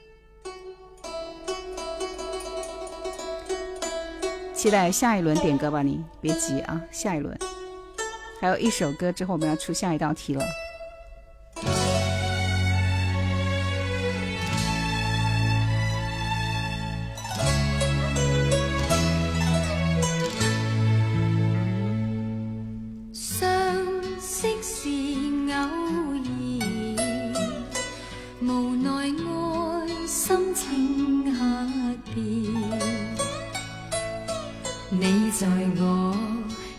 [4.54, 7.38] 期待下一轮点歌吧，你别急啊，下一轮
[8.40, 10.46] 还有一首歌之后，我们要出下一道题了。
[34.90, 35.48] 你在
[35.80, 36.18] 我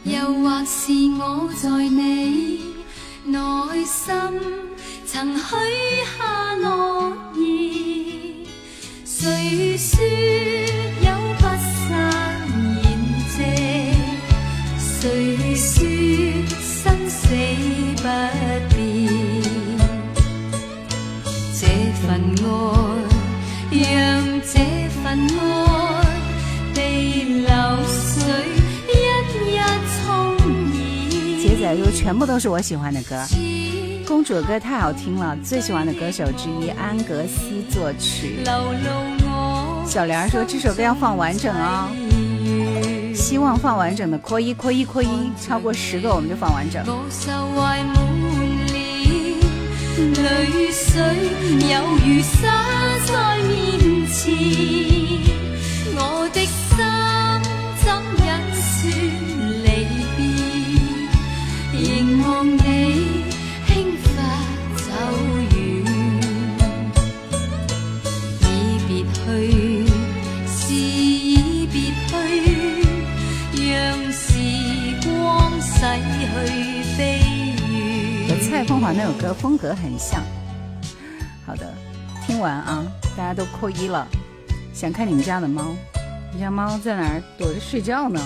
[0.03, 2.61] 又或是我在你
[3.24, 4.14] 内心
[5.07, 5.43] 曾许
[6.18, 8.47] 下诺言
[9.05, 10.03] 谁说
[11.03, 11.09] 有
[11.39, 11.86] 不散
[12.82, 12.86] 筵
[13.28, 13.36] 席
[14.78, 15.66] 谁说
[16.61, 17.18] 生死
[17.97, 18.03] 不
[18.74, 18.76] 变
[21.55, 21.62] 这
[22.03, 22.09] 份
[22.43, 23.18] 爱
[23.70, 24.88] 让这
[31.40, 33.24] 杰仔说：“全部都是我喜欢的歌，
[34.06, 38.44] 公主的歌太好听了，最喜欢的歌手之一安格斯作曲。
[39.86, 41.88] 小莲说这首歌要放完整哦，
[43.14, 46.84] 希望放完整的扩一扩一扩一，超过十个我们就放完整。
[49.99, 51.03] 泪水
[51.68, 51.74] 有
[52.07, 52.38] 如洒
[53.05, 54.16] 在面前
[55.96, 55.99] 我
[56.32, 56.78] 的心
[57.82, 57.84] 怎
[58.24, 58.78] 忍说
[59.64, 59.66] 离
[60.16, 60.18] 别
[61.72, 61.82] 凝
[62.22, 63.17] 望你
[78.93, 80.22] 那首歌风格很像，
[81.47, 81.74] 好的，
[82.26, 82.84] 听完啊，
[83.16, 84.07] 大家都扣一了。
[84.72, 85.74] 想看你们家的猫，
[86.32, 88.20] 你家猫在哪儿躲着睡觉呢？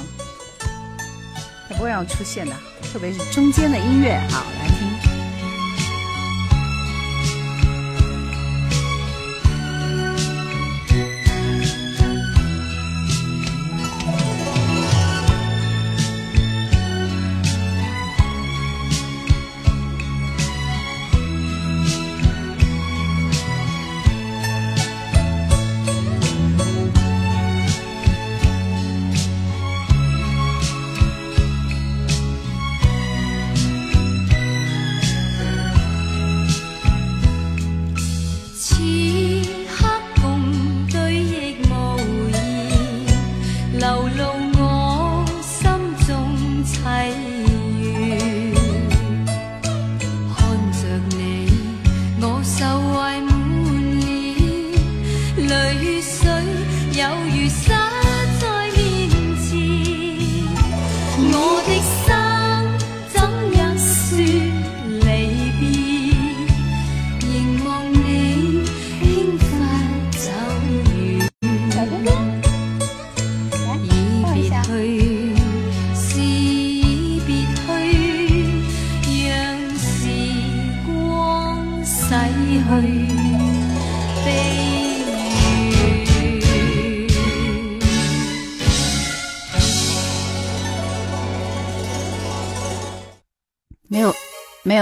[1.69, 2.53] 它不会要出现的，
[2.93, 4.92] 特别是中间的音乐，好来听。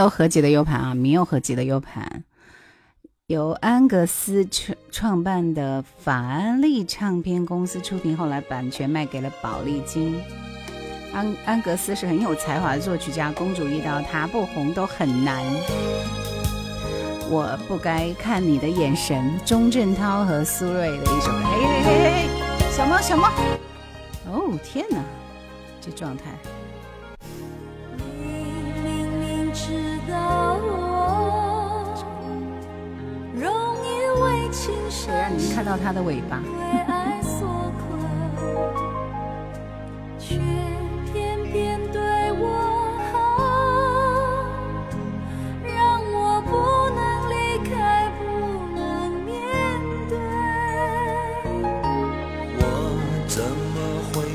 [0.01, 2.25] 有合集的 U 盘啊，没有合集的 U 盘。
[3.27, 10.21] 由安格斯创创办的法安利唱片公司出品，后来版权卖给了宝丽金。
[11.13, 15.45] 安安格斯是很有才华的作曲家，公主遇到他不红都很难。
[17.29, 21.31] 我不该看你的眼神，钟镇涛和苏芮的一首。
[21.31, 23.29] 嘿嘿嘿嘿，小猫小猫。
[24.27, 24.99] 哦天哪，
[25.81, 26.25] 这状态。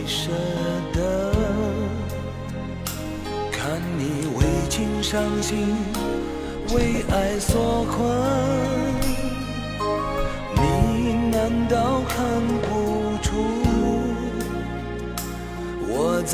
[0.08, 0.32] 舍
[0.94, 1.32] 得
[3.52, 5.76] 看你为情伤心，
[6.74, 8.65] 为爱所困？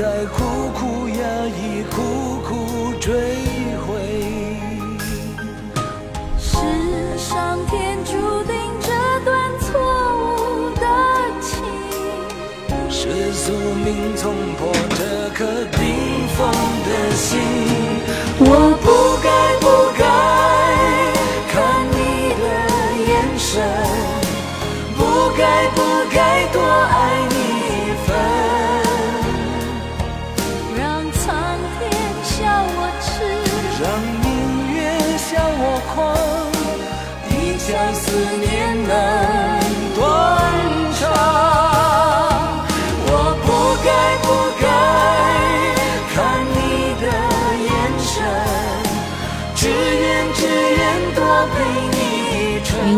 [0.02, 0.44] 在苦
[0.74, 3.14] 苦压抑，苦苦追
[3.86, 3.88] 悔？
[6.40, 6.50] 是
[7.20, 8.12] 上天注
[8.46, 8.90] 定这
[9.24, 9.70] 段错
[10.18, 10.84] 误的
[11.40, 11.62] 情。
[12.90, 13.52] 是宿
[13.86, 15.46] 命冲破这颗
[15.78, 15.80] 冰
[16.36, 16.50] 封
[16.84, 17.38] 的心，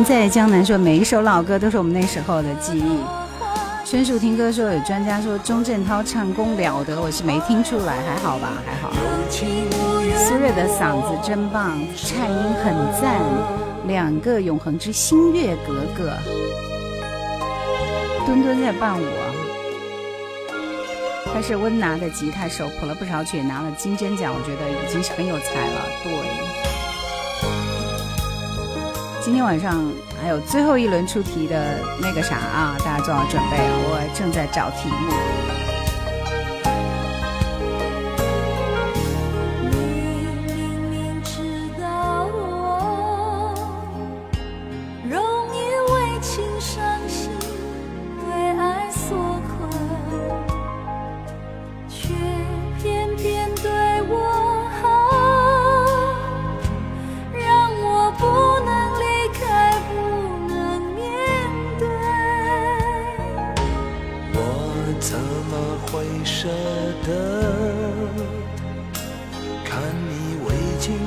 [0.03, 2.99] 在江南说，每一首老歌都是我们那时候的记忆。
[3.85, 8.91] 宣树听歌说，有专家说钟镇涛唱功了得，我是没听出来，还好吧，还好。
[9.29, 13.21] 苏芮的嗓子真棒，颤音很赞，
[13.87, 16.11] 两个永恒之星月格格。
[18.25, 19.25] 墩墩在伴舞啊，
[21.33, 25.85] 他是温拿的吉他手，谱了不少曲，拿了金针奖，我觉得已经是很有才了。
[26.03, 26.62] 对。
[29.23, 29.89] 今天晚上
[30.21, 33.71] 还有最后一轮出题的那个啥啊，大家做好准备啊！
[33.85, 35.62] 我正在找题目。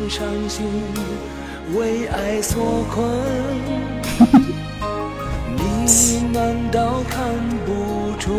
[0.08, 0.66] 伤心，
[1.74, 3.04] 为爱所困？
[5.56, 5.92] 你
[6.32, 7.24] 难道看
[7.64, 7.70] 不
[8.18, 8.32] 出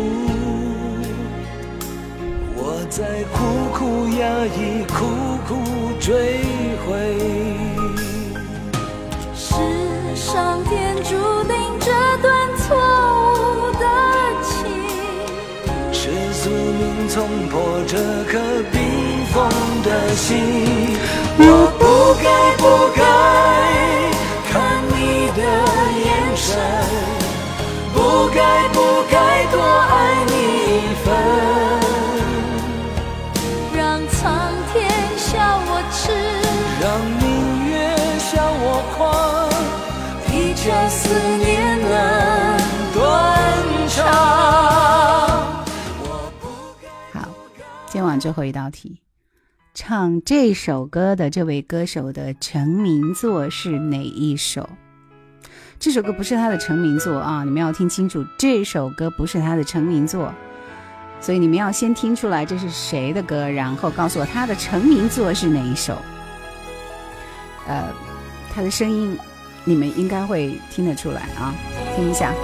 [2.54, 3.36] 我在苦
[3.72, 3.80] 苦
[4.18, 4.96] 压抑，苦
[5.46, 5.50] 苦
[5.98, 6.10] 追
[6.86, 6.88] 悔？
[9.34, 9.46] 是
[10.14, 11.10] 上天注
[11.44, 11.86] 定这
[12.22, 12.28] 段
[17.08, 18.38] 冲破这颗
[18.72, 18.80] 冰
[19.32, 19.36] 封
[19.84, 20.26] 的心。
[21.40, 21.42] 我
[21.78, 21.82] 不
[22.22, 22.26] 该
[22.56, 22.64] 不
[22.96, 23.00] 该
[24.50, 24.52] 看
[24.88, 24.96] 你
[25.36, 25.40] 的
[26.04, 26.48] 眼神，
[27.94, 27.96] 不
[28.34, 28.40] 该
[28.72, 28.77] 不
[48.18, 49.00] 最后一道题，
[49.74, 54.68] 唱这首歌的这位歌手的成名作是哪一首？
[55.78, 60.34] 这首歌不是他的成名作啊，你们要听清楚，这首歌不是他的成名作，
[61.20, 65.96] 所以你们要先听出来这是谁的歌，然后告诉我他的成名作是哪一首。
[67.68, 67.84] 呃，
[68.52, 69.16] 他的声音
[69.64, 71.54] 你们应该会听得出来啊，
[71.94, 72.34] 听一下。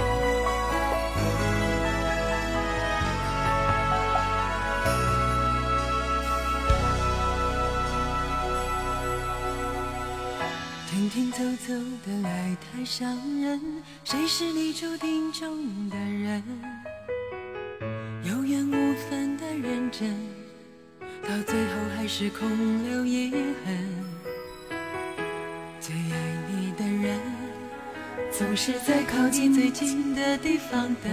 [11.75, 13.05] 有的爱太伤
[13.41, 13.59] 人，
[14.05, 16.41] 谁是你注定中的人？
[18.23, 20.15] 有缘无分的认真，
[21.21, 22.47] 到最后还是空
[22.81, 23.29] 留遗
[23.65, 23.77] 恨。
[25.81, 26.15] 最爱
[26.49, 27.19] 你的人
[28.31, 31.11] 总是在靠近最近的地方等，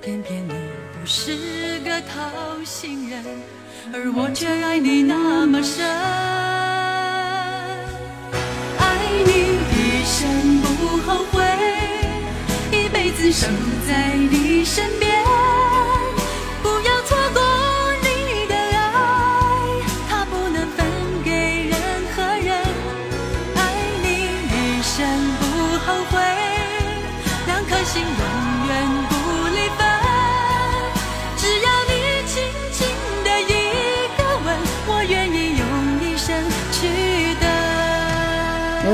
[0.00, 0.54] 偏偏你
[0.98, 3.22] 不是个掏心人，
[3.92, 6.87] 而我却爱你那么深。
[10.18, 11.44] 生不后悔，
[12.72, 13.46] 一辈子守
[13.86, 15.08] 在你身边。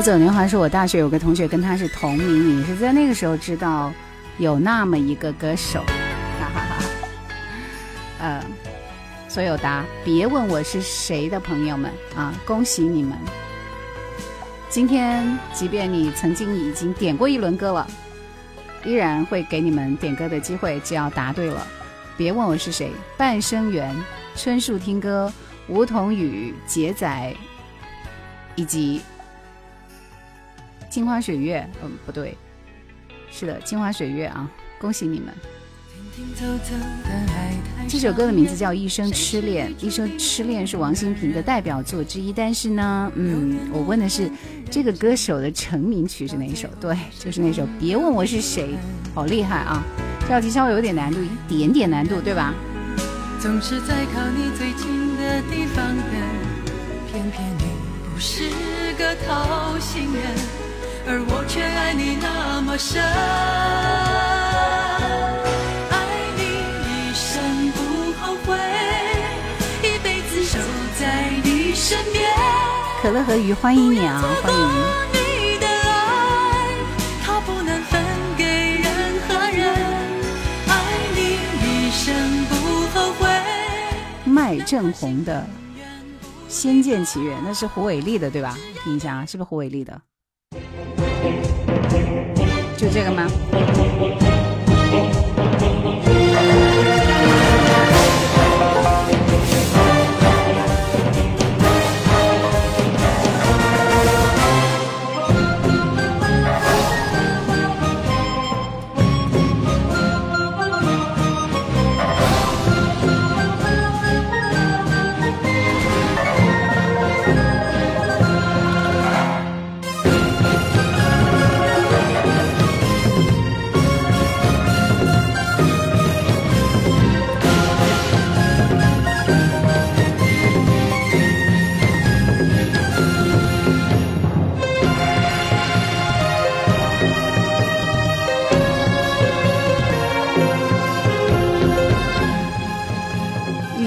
[0.05, 3.91] 走年华是我大学有个同学跟他是同名，你是在那个时候知道
[4.37, 5.83] 有那么一个歌手，
[6.39, 6.85] 哈哈哈。
[8.19, 8.45] 呃，
[9.27, 13.17] 所有答别问我是谁的朋友们啊，恭喜你们！
[14.69, 17.87] 今天即便你曾经已经点过一轮歌了，
[18.83, 21.65] 依然会给你们点歌的机会，只要答对了。
[22.15, 23.91] 别问我是谁，半生缘、
[24.35, 25.33] 春树听歌、
[25.67, 27.35] 梧桐雨、杰仔，
[28.53, 29.01] 以及
[30.95, 32.37] 镜花水月，嗯，不对，
[33.29, 35.27] 是的，镜花水月啊，恭喜你们！
[37.85, 42.31] 这首歌的名字叫《一生痴恋》，《一生痴恋》是王心平的代表作之一。
[42.31, 44.31] 但是呢，嗯，我问的是
[44.71, 46.69] 这个歌手的成名曲是哪一首？
[46.79, 48.69] 对，就是那首《别问我是谁》，
[49.13, 49.83] 好厉害啊！
[50.21, 52.53] 这道题稍微有点难度，一点点难度，对吧？
[53.41, 56.15] 总是在靠你最近的地方等，
[57.11, 57.65] 偏偏你
[58.13, 58.49] 不是
[58.97, 60.23] 个讨心人，
[61.07, 62.99] 而我却爱你那么深。
[65.91, 65.97] 爱
[66.35, 66.41] 你
[66.89, 68.57] 一生不后悔，
[69.83, 70.57] 一辈子守
[70.99, 72.25] 在你身边。
[73.03, 74.59] 可乐和鱼，欢迎你啊，欢迎！
[75.13, 76.73] 你的爱，
[77.23, 78.01] 它不能分
[78.35, 78.43] 给
[78.77, 79.69] 任何人。
[80.67, 80.73] 爱
[81.13, 82.55] 你一生不
[82.97, 83.29] 后悔。
[84.23, 85.47] 麦正红的
[86.49, 88.57] 《仙剑奇缘》，那是胡伟立的对吧？
[88.83, 90.01] 听一下啊，是不是胡伟立的？
[92.77, 93.27] 就这个吗？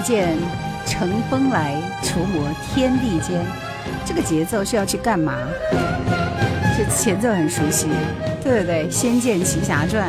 [0.09, 0.39] 见
[0.87, 3.45] 乘风来，除魔天地间。
[4.07, 5.35] 这个节奏是要去干嘛？
[6.79, 7.89] 这前奏很熟悉，
[8.43, 10.09] 对对对，《仙剑奇侠传》。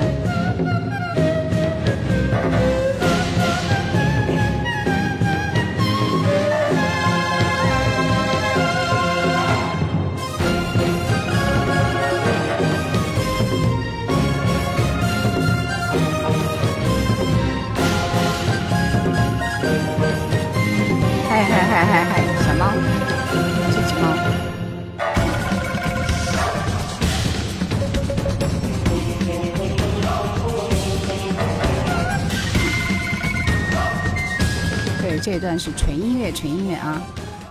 [35.21, 37.01] 这一段是纯音乐，纯音乐啊。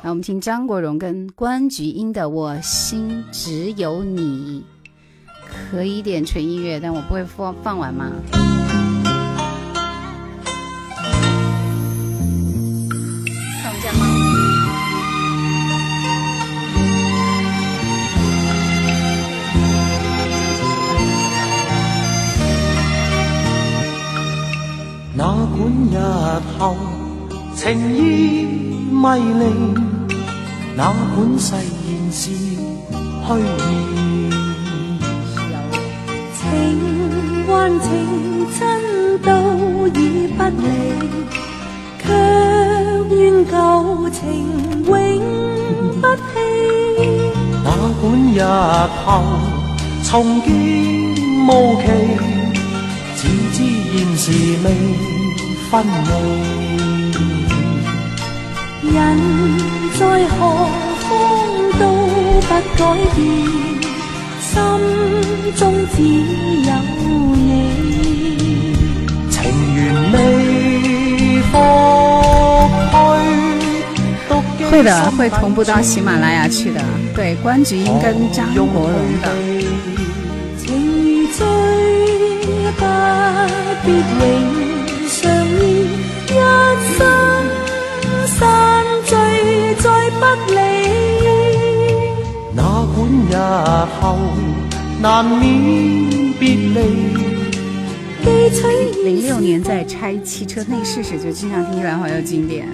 [0.03, 4.65] 来，我们听张国荣跟关菊英的《我心只有你》，
[5.70, 8.11] 可以点纯音乐，但我不会放放完吗？
[13.62, 14.07] 看一下吗？
[25.15, 25.99] 哪管日
[26.59, 26.77] 後
[27.61, 28.47] 情意
[28.89, 29.43] 迷離，
[30.77, 32.31] 哪管誓言是
[33.27, 34.31] 虛擬。
[36.39, 36.41] 情
[37.49, 37.89] 還情
[38.57, 38.61] 真
[39.23, 39.29] 都
[39.89, 40.65] 已不離，
[42.01, 42.07] 卻
[43.11, 44.23] 願舊情
[44.87, 44.95] 永
[46.01, 46.31] 不棄。
[47.65, 47.67] 哪
[48.01, 48.03] 管
[48.33, 48.41] 日
[49.05, 49.05] 後
[50.05, 50.47] 重見
[51.45, 51.51] 無
[51.83, 51.85] 期，
[53.17, 53.21] 只
[53.53, 53.59] 知
[53.99, 54.27] 現時
[54.63, 54.67] 未
[55.69, 56.68] 分离。
[58.93, 58.97] 人
[59.98, 60.39] 在何
[61.01, 61.09] 方
[61.78, 61.82] 都
[62.43, 62.81] 不改
[63.15, 63.19] 變，
[64.40, 64.51] 心
[65.56, 65.60] 中
[65.94, 65.97] 只
[66.65, 66.69] 有
[67.35, 67.36] 你。
[69.31, 69.36] 情
[69.74, 69.78] 缘
[70.12, 70.16] 未
[71.51, 71.52] 复
[72.90, 72.97] 去，
[74.70, 76.81] 会的，会同步到喜马拉雅去的。
[77.15, 79.28] 对，关菊英跟张国荣的。
[80.59, 81.47] 情如醉，
[82.77, 82.82] 不
[83.85, 84.23] 必永
[85.09, 85.89] 相依，
[86.27, 86.31] 一
[86.97, 87.01] 生
[88.27, 88.78] 散聚
[89.77, 90.59] 再不理。
[92.55, 92.97] 哪管
[93.31, 93.32] 日
[94.01, 94.19] 后
[95.01, 96.77] 难免别离。
[99.05, 102.69] 零六年在拆汽车内饰时，就经常听《依兰花》有经典。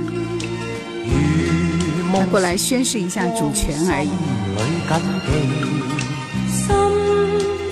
[2.12, 4.10] 他过来宣誓一下主权而已。
[6.48, 6.74] 心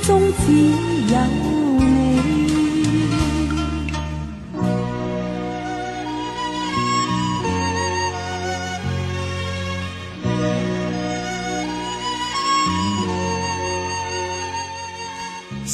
[0.02, 0.52] 中只
[1.12, 1.16] 有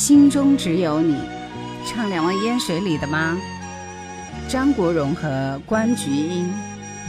[0.09, 1.18] 心中只有你，
[1.85, 3.36] 唱《两忘烟水里》的吗？
[4.48, 6.51] 张国荣和关菊英。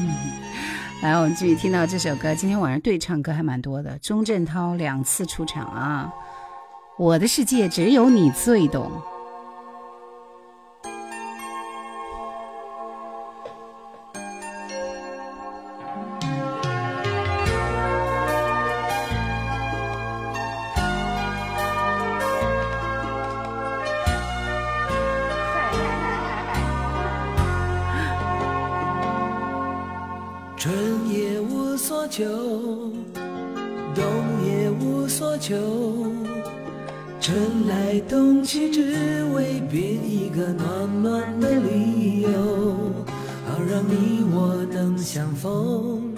[0.02, 0.14] 嗯，
[1.02, 2.36] 来，我们继续听到这首歌。
[2.36, 6.12] 今天晚上对唱歌还蛮多的，钟镇涛两次出场啊！
[6.98, 8.92] 我的世界只有你最懂。
[32.10, 32.26] 求，
[33.94, 34.04] 冬
[34.44, 35.56] 也无所求，
[37.22, 42.30] 春来冬去，只为编一个暖暖的理由，
[43.46, 46.16] 好让你我能相逢，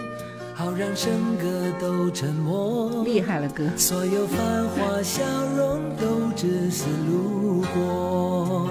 [0.55, 1.07] 好让笙
[1.41, 1.47] 歌
[1.80, 3.03] 都沉默。
[3.03, 3.65] 厉害了，哥！
[3.76, 5.22] 所有繁华笑
[5.57, 8.69] 容都只是路过。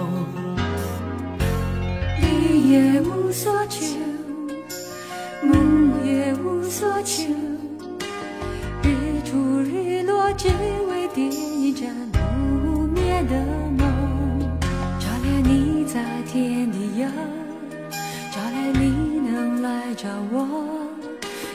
[2.19, 3.85] 你也无所求，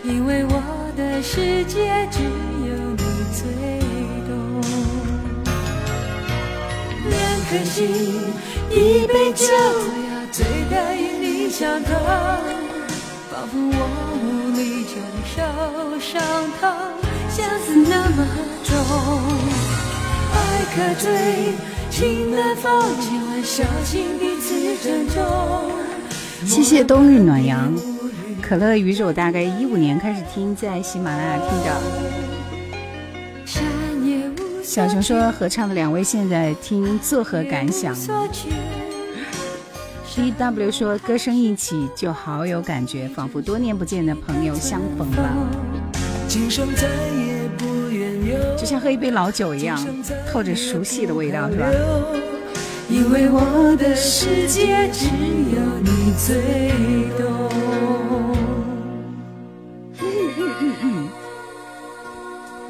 [0.07, 0.61] 因为我
[0.95, 3.03] 的世界只有你
[3.34, 3.41] 最
[4.27, 4.61] 懂。
[7.10, 7.14] 两
[7.49, 7.90] 颗心，
[8.69, 9.48] 一杯酒，
[10.32, 11.95] 醉得与你相同，
[13.32, 13.77] 仿佛我
[14.22, 14.94] 无力承
[15.26, 15.41] 受
[15.99, 16.22] 伤
[16.61, 16.69] 痛，
[17.32, 18.27] 相思那么
[18.64, 18.77] 重。
[20.36, 20.38] 爱
[20.76, 21.10] 可醉，
[21.90, 25.15] 情难放，千万小心彼此珍重。
[26.45, 27.73] 谢谢冬日暖阳，
[28.47, 31.81] 可乐鱼是我大概一五年开始听，在喜马拉雅听的。
[34.63, 37.95] 小熊说合唱的两位现在听作何感想
[40.15, 45.35] ？？D W 说歌声一起就好有感觉，仿佛多年不见的朋友相逢了，
[48.57, 49.84] 就像喝一杯老酒一样，
[50.31, 51.65] 透着熟悉的味道，是吧？
[52.89, 57.35] 因为我的世界只有你最懂。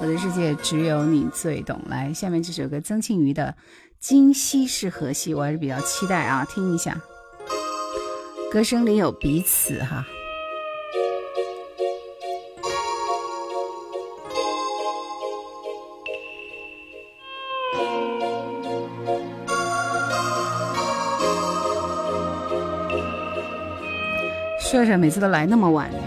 [0.06, 1.82] 我的世界只有你最懂。
[1.88, 3.56] 来，下面这首歌曾庆瑜的
[4.00, 6.96] 《今夕是何夕》，我还是比较期待啊，听一下。
[8.52, 10.06] 歌声里有彼此哈。
[24.60, 25.98] 帅帅每次都来那么晚呢。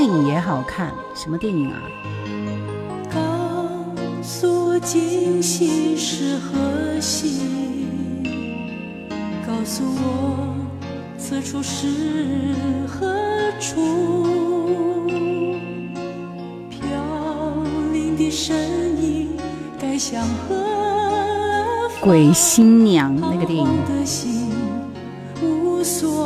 [0.00, 1.76] 电影也好看，什么电影啊？
[3.12, 3.20] 告
[4.22, 7.86] 诉我今夕是何夕，
[9.46, 10.56] 告诉我
[11.18, 12.54] 此处是
[12.88, 13.14] 何
[13.60, 15.04] 处。
[16.70, 16.80] 飘
[17.92, 19.36] 零的身影
[19.78, 22.00] 该向何方？
[22.00, 23.68] 鬼新娘那个电影，
[25.84, 26.19] 所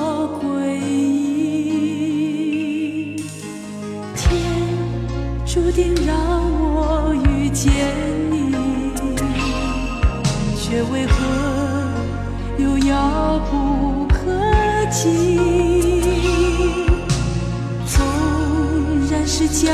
[10.92, 11.14] 为何
[12.58, 14.14] 又遥不可
[14.90, 15.38] 及？
[17.86, 18.04] 纵
[19.10, 19.72] 然是将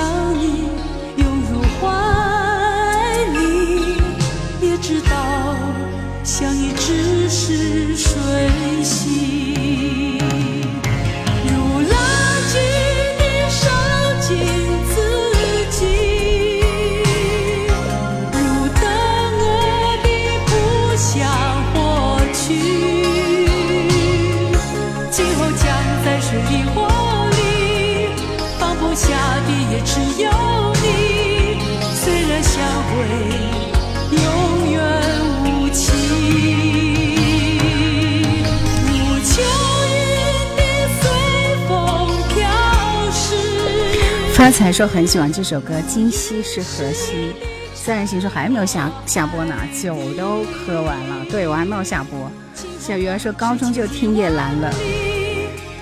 [44.41, 47.35] 刚才说很喜欢这首歌，今夕是何夕？
[47.75, 51.27] 自然醒说还没有下下播呢，酒都喝完了。
[51.31, 52.33] 对我还没有下播。
[52.81, 54.73] 小鱼儿说高中就听叶兰了。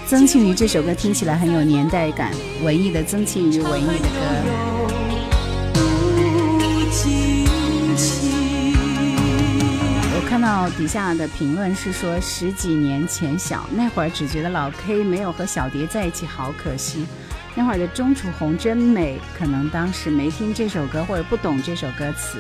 [0.08, 4.18] 曾庆瑜这首歌听起来很有年代感，文艺的曾庆瑜，文艺的歌。
[10.16, 17.06] 我看到底下的评论是说十几年前小那会儿只觉得老 K 没有和小蝶在一起好可惜。
[17.54, 22.38] 那会儿的钟楚红真美，可能当时没听这首歌或者不懂这首歌词，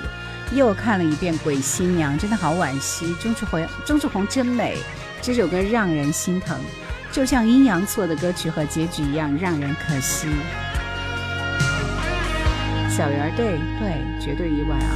[0.54, 3.14] 又看了一遍《鬼新娘》，真的好惋惜。
[3.14, 4.78] 钟楚红，钟楚红真美，
[5.20, 6.56] 这首歌让人心疼，
[7.10, 10.28] 就像阴阳错的歌曲和结局一样，让人可惜。
[12.88, 14.94] 小圆儿，对对，绝对意外啊！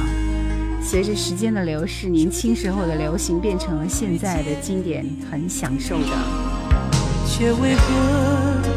[0.81, 6.07] 随着时间的流逝，年轻时候的流行变成了现在的经典，很享受的。
[7.25, 8.72] 却为何？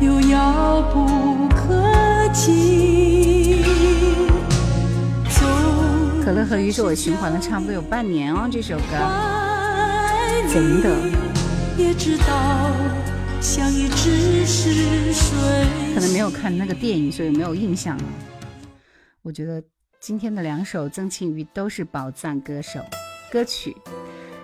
[0.00, 3.64] 又遥不可及。
[6.22, 8.82] 可乐和鱼是我循环了差不多有半年哦，这首歌
[10.52, 10.96] 真的。
[15.94, 18.04] 可能没有看那个电影，所以没有印象了。
[19.22, 19.62] 我觉得
[20.00, 22.80] 今天的两首曾庆瑜都是宝藏歌手
[23.30, 23.76] 歌曲，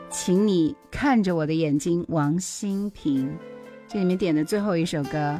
[0.08, 3.36] 请你看着我的眼睛，王心平。
[3.92, 5.38] 这里面点的最后一首歌，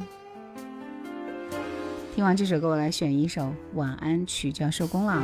[2.14, 5.22] 听完这首歌，我来选一首晚安曲，就要收工了。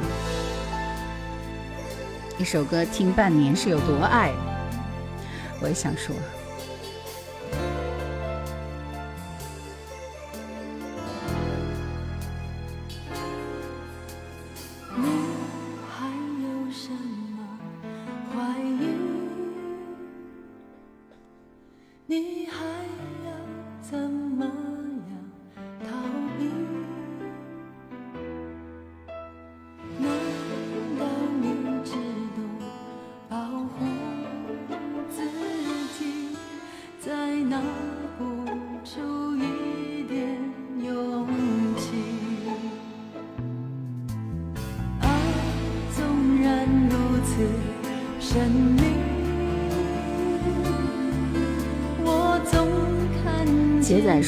[2.38, 4.32] 一首歌听半年是有多爱，
[5.60, 6.16] 我也想说。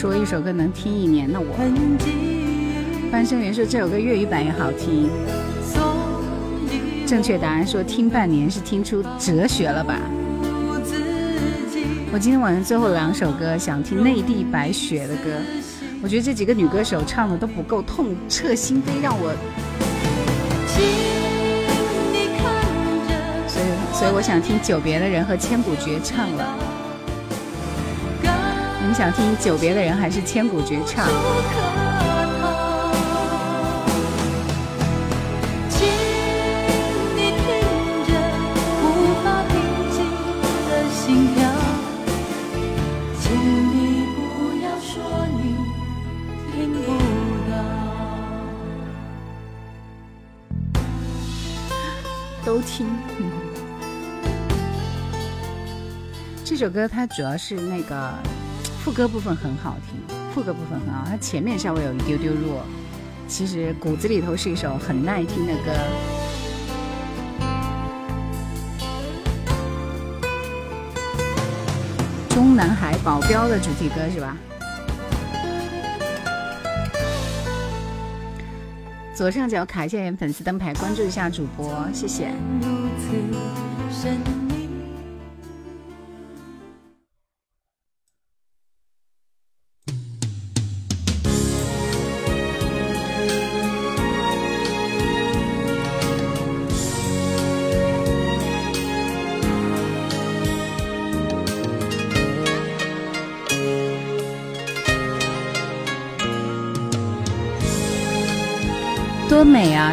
[0.00, 1.54] 说一首歌能听一年的我，
[3.12, 5.10] 翻生源说这首歌粤语版也好听。
[7.06, 10.00] 正确答案说听半年是听出哲学了吧？
[12.10, 15.32] 我今天晚上最后两首歌想听内地白雪的歌，
[16.02, 19.34] 我觉得这几个女歌手唱的都不够痛彻心扉，让我。
[23.46, 26.69] 所以，所以我想听久别的人和千古绝唱了。
[28.90, 31.06] 你想听久别的人还是千古绝唱？
[52.44, 52.88] 都听。
[56.44, 58.39] 这首歌它主要是那个。
[58.82, 60.00] 副歌部分很好听，
[60.34, 62.64] 副歌部分很好，它前面稍微有一丢丢弱，
[63.28, 65.70] 其实骨子里头是一首很耐听的歌。
[72.30, 74.34] 中南海保镖的主题歌是吧？
[79.14, 82.32] 左上角卡一下粉丝灯牌，关注一下主播，谢谢。
[82.62, 84.49] 多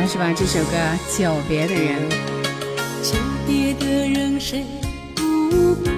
[0.08, 0.32] 是吧？
[0.34, 0.78] 这首歌
[1.20, 2.10] 《久别的人》。
[3.04, 4.64] 久别的人，谁
[5.14, 5.92] 不怕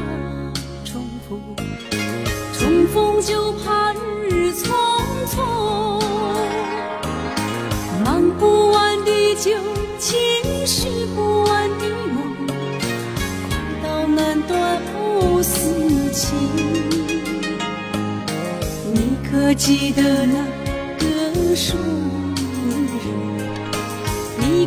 [0.84, 1.40] 重逢？
[2.58, 4.66] 重逢就怕日匆
[5.30, 6.02] 匆。
[8.04, 9.52] 忙不完的旧
[10.00, 10.18] 情，
[10.66, 12.48] 续不完的梦，
[13.48, 16.36] 快到难断不死情。
[18.92, 20.44] 你可记得那
[20.98, 21.78] 个说？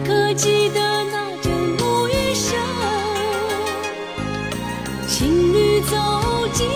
[0.04, 0.80] 可记得
[1.12, 2.58] 那阵木鱼声，
[5.06, 5.96] 情侣走
[6.52, 6.66] 进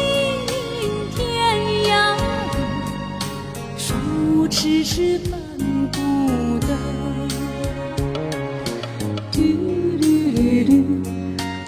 [1.15, 1.27] 天
[1.91, 2.17] 涯，
[3.77, 3.99] 双
[4.33, 5.41] 无知迟迟翻
[5.91, 5.99] 不
[6.67, 6.69] 得。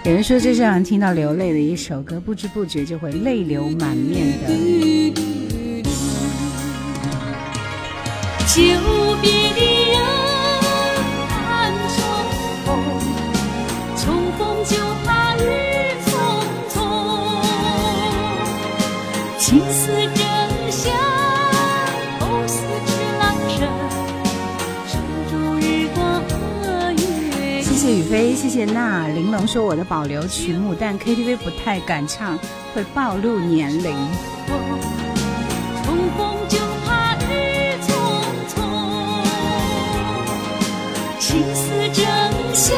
[0.04, 4.48] 有人说这是让人听到流泪的一首歌，不知不觉就会泪流满面的。
[8.46, 9.07] 久别的
[28.58, 32.36] 谢娜玲珑说我的保留曲目，但 KTV 不太敢唱，
[32.74, 33.94] 会暴露年龄。
[35.84, 37.92] 重逢就怕雨匆
[38.48, 38.58] 匆，
[41.20, 42.04] 情似真
[42.52, 42.76] 相，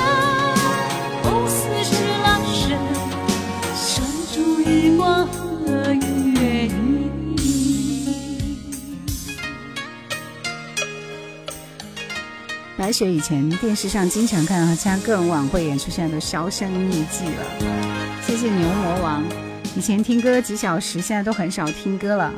[12.91, 17.71] 白雪以前电视上经常看到她参加个人晚会演出，现在都销声匿迹了。
[18.21, 19.23] 谢谢牛魔王，
[19.77, 22.35] 以前听歌几小时，现在都很少听歌了。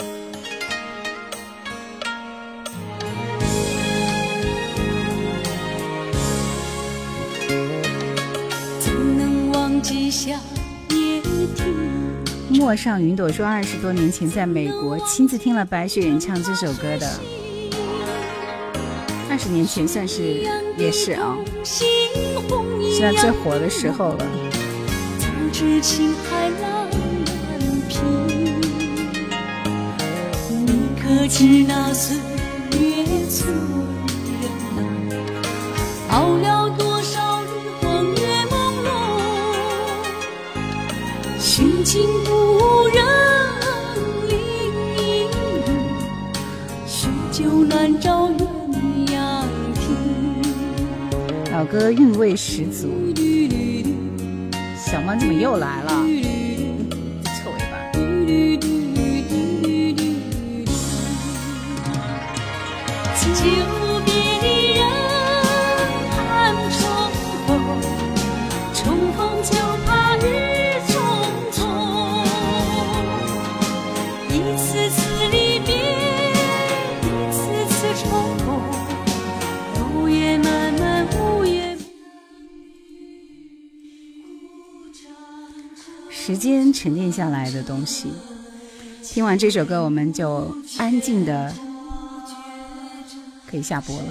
[8.78, 10.32] 怎能忘记夏
[10.90, 11.22] 夜
[11.56, 12.60] 听？
[12.60, 17.10] 陌上云朵说，二十多年前在美国亲自听了白雪演唱这首歌的，
[19.32, 20.44] 二十年前算是
[20.76, 21.88] 也是啊，现
[23.00, 24.18] 在最火的时候了。
[25.18, 26.90] 早知情海浪漫
[27.88, 28.60] 平，
[30.66, 32.18] 你可知那岁
[32.78, 33.50] 月催
[34.42, 34.78] 人啊，
[36.10, 37.46] 熬了多少日
[37.80, 38.52] 风月朦
[38.84, 38.86] 胧，
[41.40, 43.02] 寻尽无人
[44.28, 44.34] 理，
[46.86, 47.64] 许久
[51.62, 52.88] 老歌韵味十足。
[54.76, 56.41] 小猫怎么又来了？
[86.42, 88.08] 间沉淀下来的东西。
[89.04, 91.54] 听完这首歌，我们就安静的
[93.46, 94.04] 可以下播了。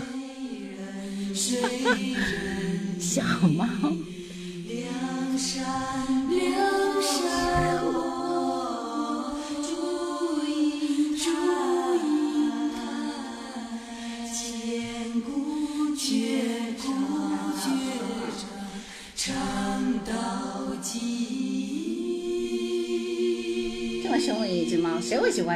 [2.98, 3.70] 想吗，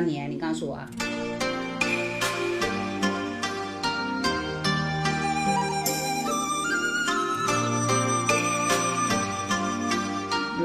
[0.01, 0.19] 你？
[0.27, 0.89] 你告诉我啊。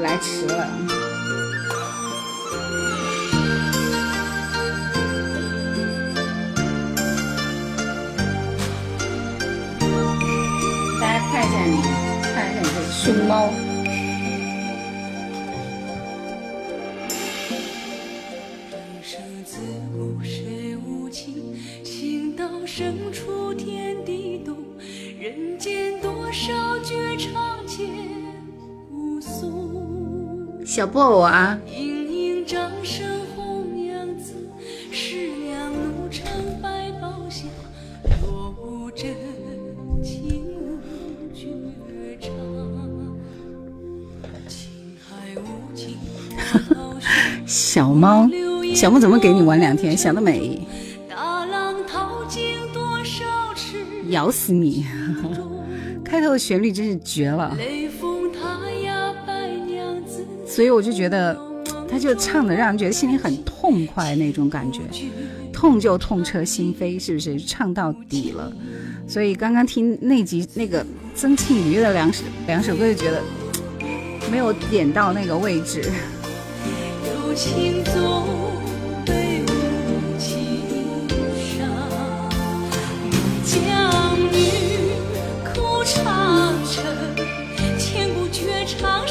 [0.01, 0.67] 来迟了。
[45.35, 45.97] 无情，
[46.73, 46.95] 涛
[47.45, 48.27] 汹小猫，
[48.75, 49.95] 小猫怎么给你玩两天？
[49.95, 50.67] 想得美，
[51.09, 53.23] 大浪淘尽多少
[53.55, 53.77] 痴
[54.09, 54.85] 咬死你！
[56.03, 57.55] 开头的旋律真是绝了，
[60.61, 61.35] 所以我就觉得，
[61.89, 64.81] 他就唱的让人觉得心里很痛快那种感觉，
[65.51, 67.39] 痛就痛彻心扉，是不是？
[67.39, 68.53] 唱到底了。
[69.07, 70.85] 所以刚刚听那集那个
[71.15, 73.23] 曾庆瑜的两首两首歌，就觉得
[74.31, 75.81] 没有点到那个位置。
[77.07, 78.27] 有情总
[79.03, 80.37] 被无情
[81.57, 81.65] 伤。
[83.43, 84.37] 将女
[85.43, 86.85] 哭长城，
[87.79, 89.03] 千古绝唱，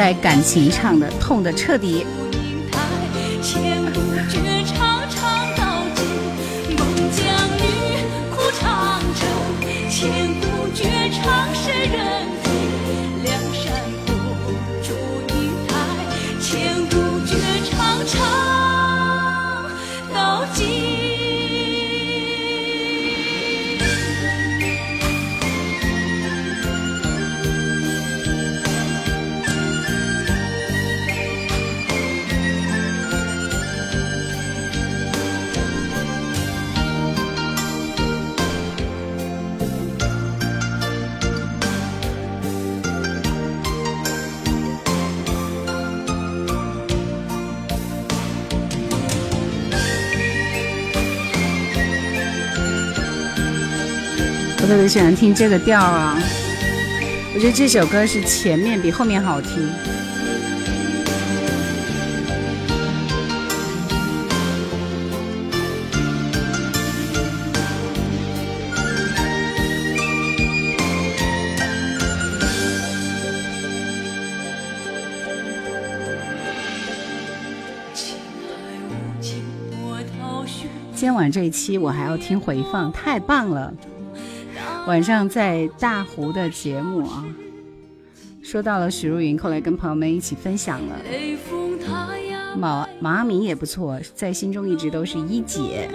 [0.00, 2.06] 在感情上的，痛的彻底。
[54.70, 56.16] 特别喜欢听这个调啊，
[57.34, 59.68] 我觉得这首歌是前面比后面好听。
[80.94, 83.74] 今晚这一期我还要听回放，太棒了！
[84.90, 87.24] 晚上在大湖的节目啊，
[88.42, 90.96] 说到了许茹芸，后来跟朋友们一起分享了。
[91.08, 95.88] 雷峰塔呀，毛毛阿敏也不错，在心中一直都是一姐。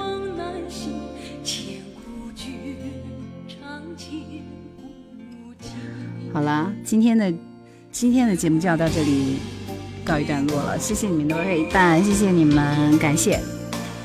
[6.31, 7.33] 好了，今天的
[7.91, 9.39] 今天的节目就要到这里
[10.05, 13.41] 告一段落了，谢谢你们的陪伴，谢谢你们，感谢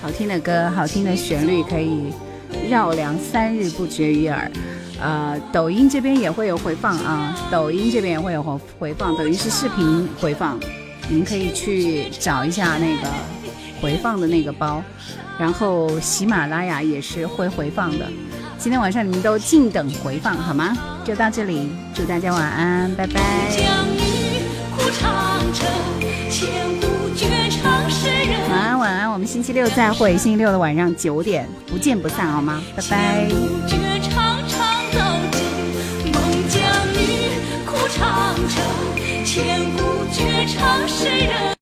[0.02, 2.12] 好听的歌，好听的旋律可以
[2.68, 4.50] 绕梁三日不绝于耳。
[5.00, 10.60] 呃，抖音这边也会有回放啊，抖音这边也会有回回放，抖音是视频回放，
[11.08, 13.08] 你们可以去找一下那个
[13.80, 14.82] 回放的那个包，
[15.38, 18.06] 然后喜马拉雅也是会回放的。
[18.58, 20.76] 今天晚上你们都静等回放好吗？
[21.02, 23.20] 就到这里，祝大家晚安，拜拜。
[28.50, 32.62] 晚安，晚安，我们星期六再会，星期六的晚上九点不见不散，好吗？
[32.76, 33.89] 拜拜。
[38.00, 38.64] 长城，
[39.26, 41.59] 千古绝唱谁人？